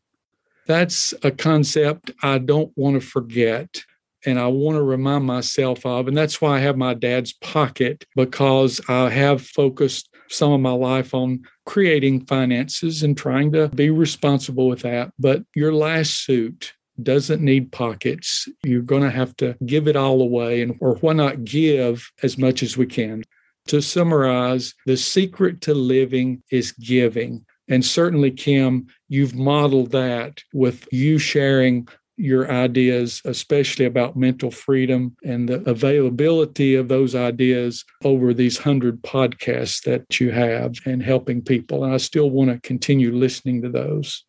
That's 0.67 1.13
a 1.23 1.31
concept 1.31 2.11
I 2.21 2.37
don't 2.37 2.71
want 2.75 3.01
to 3.01 3.05
forget 3.05 3.83
and 4.25 4.39
I 4.39 4.47
want 4.47 4.77
to 4.77 4.83
remind 4.83 5.25
myself 5.25 5.85
of. 5.85 6.07
And 6.07 6.15
that's 6.15 6.41
why 6.41 6.57
I 6.57 6.61
have 6.61 6.77
my 6.77 6.93
dad's 6.93 7.33
pocket 7.33 8.05
because 8.15 8.79
I 8.87 9.09
have 9.09 9.41
focused 9.41 10.09
some 10.29 10.51
of 10.51 10.61
my 10.61 10.71
life 10.71 11.13
on 11.13 11.41
creating 11.65 12.25
finances 12.25 13.03
and 13.03 13.17
trying 13.17 13.51
to 13.51 13.67
be 13.69 13.89
responsible 13.89 14.67
with 14.67 14.81
that. 14.81 15.11
But 15.19 15.43
your 15.55 15.73
last 15.73 16.25
suit 16.25 16.73
doesn't 17.01 17.41
need 17.41 17.71
pockets. 17.71 18.47
You're 18.63 18.81
going 18.81 19.03
to 19.03 19.09
have 19.09 19.35
to 19.37 19.55
give 19.65 19.87
it 19.87 19.95
all 19.95 20.21
away. 20.21 20.61
And 20.61 20.75
or 20.79 20.95
why 20.95 21.13
not 21.13 21.43
give 21.43 22.09
as 22.21 22.37
much 22.37 22.63
as 22.63 22.77
we 22.77 22.85
can? 22.85 23.23
To 23.67 23.81
summarize, 23.81 24.73
the 24.85 24.97
secret 24.97 25.61
to 25.61 25.73
living 25.73 26.43
is 26.51 26.73
giving. 26.73 27.45
And 27.69 27.85
certainly, 27.85 28.31
Kim, 28.31 28.87
you've 29.07 29.35
modeled 29.35 29.91
that 29.91 30.41
with 30.53 30.87
you 30.91 31.17
sharing 31.17 31.87
your 32.17 32.51
ideas, 32.51 33.21
especially 33.25 33.85
about 33.85 34.15
mental 34.15 34.51
freedom 34.51 35.15
and 35.23 35.49
the 35.49 35.67
availability 35.69 36.75
of 36.75 36.87
those 36.87 37.15
ideas 37.15 37.83
over 38.03 38.33
these 38.33 38.57
hundred 38.57 39.01
podcasts 39.01 39.83
that 39.83 40.19
you 40.19 40.31
have 40.31 40.75
and 40.85 41.01
helping 41.01 41.41
people. 41.41 41.83
And 41.83 41.93
I 41.93 41.97
still 41.97 42.29
want 42.29 42.51
to 42.51 42.59
continue 42.61 43.15
listening 43.15 43.61
to 43.63 43.69
those. 43.69 44.25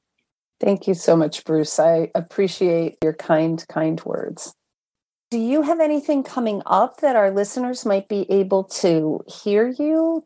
Thank 0.60 0.86
you 0.86 0.94
so 0.94 1.16
much, 1.16 1.44
Bruce. 1.44 1.78
I 1.78 2.10
appreciate 2.14 2.96
your 3.02 3.12
kind, 3.12 3.62
kind 3.68 4.00
words. 4.04 4.54
Do 5.30 5.38
you 5.38 5.62
have 5.62 5.80
anything 5.80 6.22
coming 6.22 6.62
up 6.64 7.00
that 7.00 7.16
our 7.16 7.30
listeners 7.30 7.84
might 7.84 8.08
be 8.08 8.30
able 8.30 8.64
to 8.64 9.20
hear 9.26 9.68
you 9.68 10.24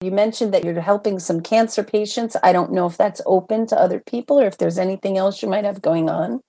you 0.00 0.10
mentioned 0.10 0.52
that 0.52 0.64
you're 0.64 0.80
helping 0.80 1.18
some 1.18 1.40
cancer 1.40 1.82
patients. 1.82 2.36
I 2.42 2.52
don't 2.52 2.72
know 2.72 2.86
if 2.86 2.98
that's 2.98 3.22
open 3.24 3.66
to 3.68 3.80
other 3.80 3.98
people 3.98 4.38
or 4.38 4.46
if 4.46 4.58
there's 4.58 4.78
anything 4.78 5.16
else 5.16 5.42
you 5.42 5.48
might 5.48 5.64
have 5.64 5.80
going 5.80 6.10
on. 6.10 6.40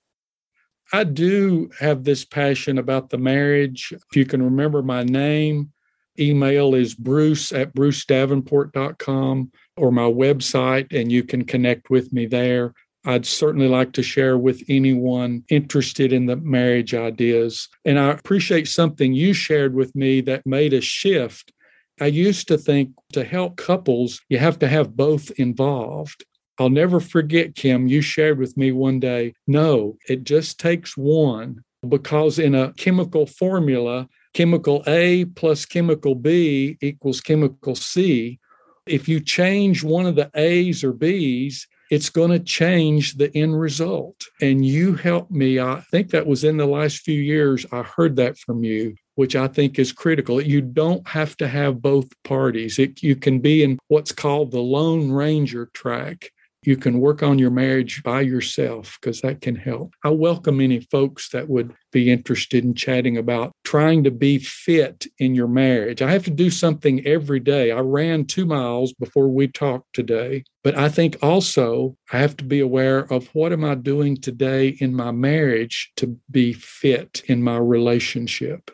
I 0.91 1.05
do 1.05 1.69
have 1.79 2.03
this 2.03 2.25
passion 2.25 2.77
about 2.77 3.09
the 3.09 3.17
marriage. 3.17 3.93
If 3.93 4.15
you 4.15 4.25
can 4.25 4.41
remember 4.41 4.81
my 4.81 5.03
name, 5.03 5.71
email 6.19 6.75
is 6.75 6.93
bruce 6.93 7.51
at 7.51 7.73
brucedavenport.com 7.73 9.51
or 9.77 9.91
my 9.91 10.03
website, 10.03 10.93
and 10.93 11.11
you 11.11 11.23
can 11.23 11.45
connect 11.45 11.89
with 11.89 12.11
me 12.11 12.25
there. 12.25 12.73
I'd 13.05 13.25
certainly 13.25 13.69
like 13.69 13.93
to 13.93 14.03
share 14.03 14.37
with 14.37 14.63
anyone 14.67 15.45
interested 15.49 16.11
in 16.11 16.25
the 16.25 16.35
marriage 16.35 16.93
ideas. 16.93 17.69
And 17.85 17.97
I 17.97 18.11
appreciate 18.11 18.67
something 18.67 19.13
you 19.13 19.31
shared 19.31 19.73
with 19.73 19.95
me 19.95 20.19
that 20.21 20.45
made 20.45 20.73
a 20.73 20.81
shift 20.81 21.53
I 21.99 22.07
used 22.07 22.47
to 22.49 22.57
think 22.57 22.91
to 23.13 23.23
help 23.23 23.57
couples, 23.57 24.21
you 24.29 24.37
have 24.37 24.59
to 24.59 24.67
have 24.67 24.95
both 24.95 25.31
involved. 25.31 26.25
I'll 26.59 26.69
never 26.69 26.99
forget, 26.99 27.55
Kim, 27.55 27.87
you 27.87 28.01
shared 28.01 28.39
with 28.39 28.57
me 28.57 28.71
one 28.71 28.99
day 28.99 29.33
no, 29.47 29.97
it 30.07 30.23
just 30.23 30.59
takes 30.59 30.97
one 30.97 31.63
because 31.87 32.39
in 32.39 32.55
a 32.55 32.73
chemical 32.73 33.25
formula, 33.25 34.07
chemical 34.33 34.83
A 34.87 35.25
plus 35.25 35.65
chemical 35.65 36.15
B 36.15 36.77
equals 36.81 37.21
chemical 37.21 37.75
C. 37.75 38.39
If 38.85 39.07
you 39.07 39.19
change 39.19 39.83
one 39.83 40.05
of 40.05 40.15
the 40.15 40.31
A's 40.35 40.83
or 40.83 40.93
B's, 40.93 41.67
it's 41.89 42.09
going 42.09 42.31
to 42.31 42.39
change 42.39 43.13
the 43.15 43.35
end 43.35 43.59
result. 43.59 44.25
And 44.41 44.65
you 44.65 44.95
helped 44.95 45.31
me. 45.31 45.59
I 45.59 45.83
think 45.91 46.09
that 46.11 46.27
was 46.27 46.43
in 46.43 46.57
the 46.57 46.65
last 46.65 46.99
few 46.99 47.19
years. 47.19 47.65
I 47.71 47.83
heard 47.83 48.15
that 48.17 48.37
from 48.37 48.63
you, 48.63 48.95
which 49.17 49.35
I 49.35 49.47
think 49.47 49.77
is 49.77 49.91
critical. 49.91 50.39
You 50.39 50.61
don't 50.61 51.07
have 51.07 51.35
to 51.37 51.47
have 51.47 51.81
both 51.81 52.07
parties. 52.23 52.79
It, 52.79 53.03
you 53.03 53.15
can 53.15 53.39
be 53.39 53.63
in 53.63 53.77
what's 53.87 54.11
called 54.11 54.51
the 54.51 54.61
Lone 54.61 55.11
Ranger 55.11 55.69
track 55.73 56.31
you 56.67 56.75
can 56.75 56.99
work 56.99 57.23
on 57.23 57.39
your 57.39 57.49
marriage 57.49 58.03
by 58.03 58.19
yourself 58.19 58.97
because 58.99 59.21
that 59.21 59.39
can 59.39 59.55
help. 59.55 59.93
I 60.03 60.09
welcome 60.09 60.59
any 60.59 60.81
folks 60.81 61.29
that 61.29 61.47
would 61.47 61.73
be 61.93 62.11
interested 62.11 62.65
in 62.65 62.73
chatting 62.73 63.15
about 63.15 63.53
trying 63.63 64.03
to 64.03 64.11
be 64.11 64.39
fit 64.39 65.07
in 65.17 65.33
your 65.33 65.47
marriage. 65.47 66.01
I 66.01 66.11
have 66.11 66.25
to 66.25 66.29
do 66.29 66.49
something 66.49 67.07
every 67.07 67.39
day. 67.39 67.71
I 67.71 67.79
ran 67.79 68.25
two 68.25 68.45
miles 68.45 68.91
before 68.91 69.29
we 69.29 69.47
talked 69.47 69.93
today, 69.93 70.43
but 70.61 70.77
I 70.77 70.89
think 70.89 71.15
also 71.21 71.95
I 72.11 72.17
have 72.17 72.35
to 72.37 72.43
be 72.43 72.59
aware 72.59 73.11
of 73.13 73.27
what 73.27 73.53
am 73.53 73.63
I 73.63 73.75
doing 73.75 74.17
today 74.17 74.75
in 74.81 74.93
my 74.93 75.11
marriage 75.11 75.93
to 75.95 76.19
be 76.29 76.51
fit 76.51 77.23
in 77.27 77.41
my 77.43 77.57
relationship. 77.57 78.71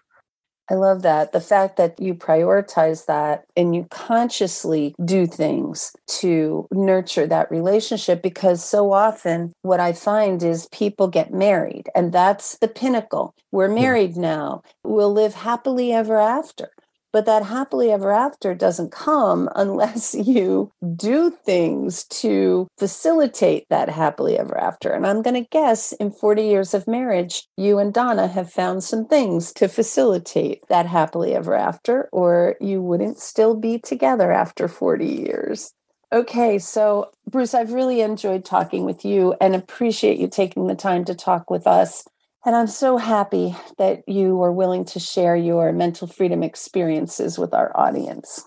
I 0.70 0.76
love 0.76 1.02
that. 1.02 1.34
The 1.34 1.42
fact 1.42 1.76
that 1.78 2.00
you 2.00 2.16
prioritize 2.16 3.06
that 3.06 3.46
and 3.56 3.76
you 3.76 3.86
consciously 3.92 4.96
do 5.04 5.28
things 5.28 5.94
to 6.20 6.68
nurture 6.72 7.28
that 7.28 7.52
relationship 7.52 8.22
because 8.22 8.64
so 8.64 8.94
often 8.94 9.54
what 9.62 9.80
I 9.80 9.92
find 9.92 10.42
is 10.42 10.68
people 10.72 11.08
get 11.08 11.34
married 11.34 11.90
and 11.94 12.14
that's 12.14 12.58
the 12.60 12.70
pinnacle. 12.70 13.36
We're 13.52 13.68
married 13.68 14.16
now. 14.16 14.64
We'll 14.84 15.14
live 15.14 15.36
happily 15.36 15.92
ever 15.92 16.18
after. 16.18 16.72
But 17.14 17.26
that 17.28 17.46
happily 17.46 17.92
ever 17.92 18.12
after 18.12 18.56
doesn't 18.56 18.92
come 18.92 19.48
unless 19.56 20.14
you 20.20 20.72
do 20.96 21.30
things 21.30 22.04
to 22.06 22.68
facilitate 22.78 23.66
that 23.70 23.90
happily 23.90 24.38
ever 24.38 24.58
after. 24.58 24.92
And 24.92 25.08
I'm 25.08 25.22
going 25.22 25.42
to 25.42 25.50
guess 25.50 25.94
in 25.94 26.12
40 26.12 26.44
years 26.44 26.74
of 26.74 26.88
marriage, 26.88 27.48
you 27.56 27.80
and 27.80 27.94
Donna 27.94 28.28
have 28.28 28.52
found 28.52 28.84
some 28.84 29.06
things 29.06 29.54
to 29.54 29.70
facilitate 29.70 30.68
that 30.68 30.88
happily 30.88 31.36
ever 31.36 31.56
after, 31.56 32.10
or 32.12 32.56
you 32.60 32.82
wouldn't 32.82 33.20
still 33.20 33.56
be 33.56 33.80
together 33.80 34.32
after 34.32 34.68
40 34.68 35.06
years. 35.06 35.74
Okay, 36.12 36.60
so 36.60 37.10
Bruce, 37.28 37.56
I've 37.56 37.74
really 37.74 38.02
enjoyed 38.02 38.46
talking 38.46 38.86
with 38.86 39.04
you 39.04 39.34
and 39.42 39.56
appreciate 39.56 40.20
you 40.20 40.28
taking 40.28 40.68
the 40.68 40.76
time 40.76 41.06
to 41.06 41.16
talk 41.16 41.50
with 41.50 41.66
us. 41.66 42.06
And 42.46 42.56
I'm 42.56 42.68
so 42.68 42.98
happy 42.98 43.56
that 43.78 44.04
you 44.08 44.36
were 44.36 44.52
willing 44.52 44.84
to 44.86 45.00
share 45.00 45.36
your 45.36 45.72
mental 45.72 46.08
freedom 46.08 46.44
experiences 46.44 47.40
with 47.40 47.54
our 47.54 47.72
audience. 47.76 48.46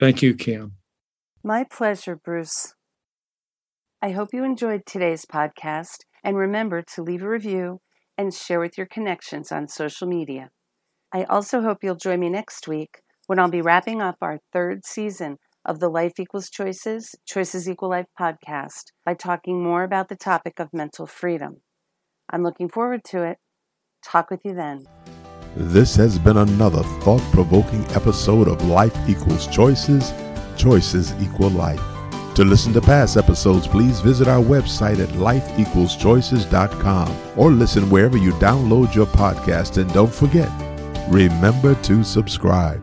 Thank 0.00 0.20
you, 0.20 0.34
Kim. 0.34 0.72
My 1.44 1.64
pleasure, 1.64 2.16
Bruce. 2.16 2.74
I 4.02 4.10
hope 4.10 4.30
you 4.32 4.42
enjoyed 4.42 4.82
today's 4.84 5.24
podcast 5.24 5.98
and 6.24 6.36
remember 6.36 6.82
to 6.94 7.02
leave 7.02 7.22
a 7.22 7.28
review 7.28 7.80
and 8.18 8.34
share 8.34 8.58
with 8.58 8.76
your 8.76 8.86
connections 8.86 9.52
on 9.52 9.68
social 9.68 10.08
media. 10.08 10.50
I 11.12 11.24
also 11.24 11.62
hope 11.62 11.78
you'll 11.82 11.94
join 11.94 12.20
me 12.20 12.30
next 12.30 12.66
week 12.66 13.00
when 13.26 13.38
I'll 13.38 13.50
be 13.50 13.62
wrapping 13.62 14.02
up 14.02 14.16
our 14.20 14.40
third 14.52 14.84
season 14.84 15.36
of 15.64 15.78
the 15.78 15.88
Life 15.88 16.18
Equals 16.18 16.50
Choices, 16.50 17.14
Choices 17.26 17.68
Equal 17.68 17.90
Life 17.90 18.06
podcast 18.18 18.92
by 19.04 19.14
talking 19.14 19.62
more 19.62 19.84
about 19.84 20.08
the 20.08 20.16
topic 20.16 20.58
of 20.58 20.68
mental 20.72 21.06
freedom. 21.06 21.62
I'm 22.30 22.42
looking 22.42 22.68
forward 22.68 23.04
to 23.06 23.22
it. 23.22 23.38
Talk 24.04 24.30
with 24.30 24.44
you 24.44 24.54
then. 24.54 24.84
This 25.56 25.96
has 25.96 26.18
been 26.18 26.36
another 26.36 26.82
thought 27.02 27.22
provoking 27.32 27.84
episode 27.90 28.46
of 28.48 28.64
Life 28.64 28.96
Equals 29.08 29.46
Choices, 29.48 30.12
Choices 30.56 31.12
Equal 31.20 31.50
Life. 31.50 31.82
To 32.36 32.44
listen 32.44 32.72
to 32.74 32.80
past 32.80 33.16
episodes, 33.16 33.66
please 33.66 33.98
visit 34.00 34.28
our 34.28 34.40
website 34.42 35.00
at 35.00 35.08
lifeequalschoices.com 35.10 37.16
or 37.36 37.50
listen 37.50 37.90
wherever 37.90 38.16
you 38.16 38.30
download 38.32 38.94
your 38.94 39.06
podcast. 39.06 39.78
And 39.78 39.92
don't 39.92 40.14
forget, 40.14 40.48
remember 41.10 41.74
to 41.82 42.04
subscribe. 42.04 42.80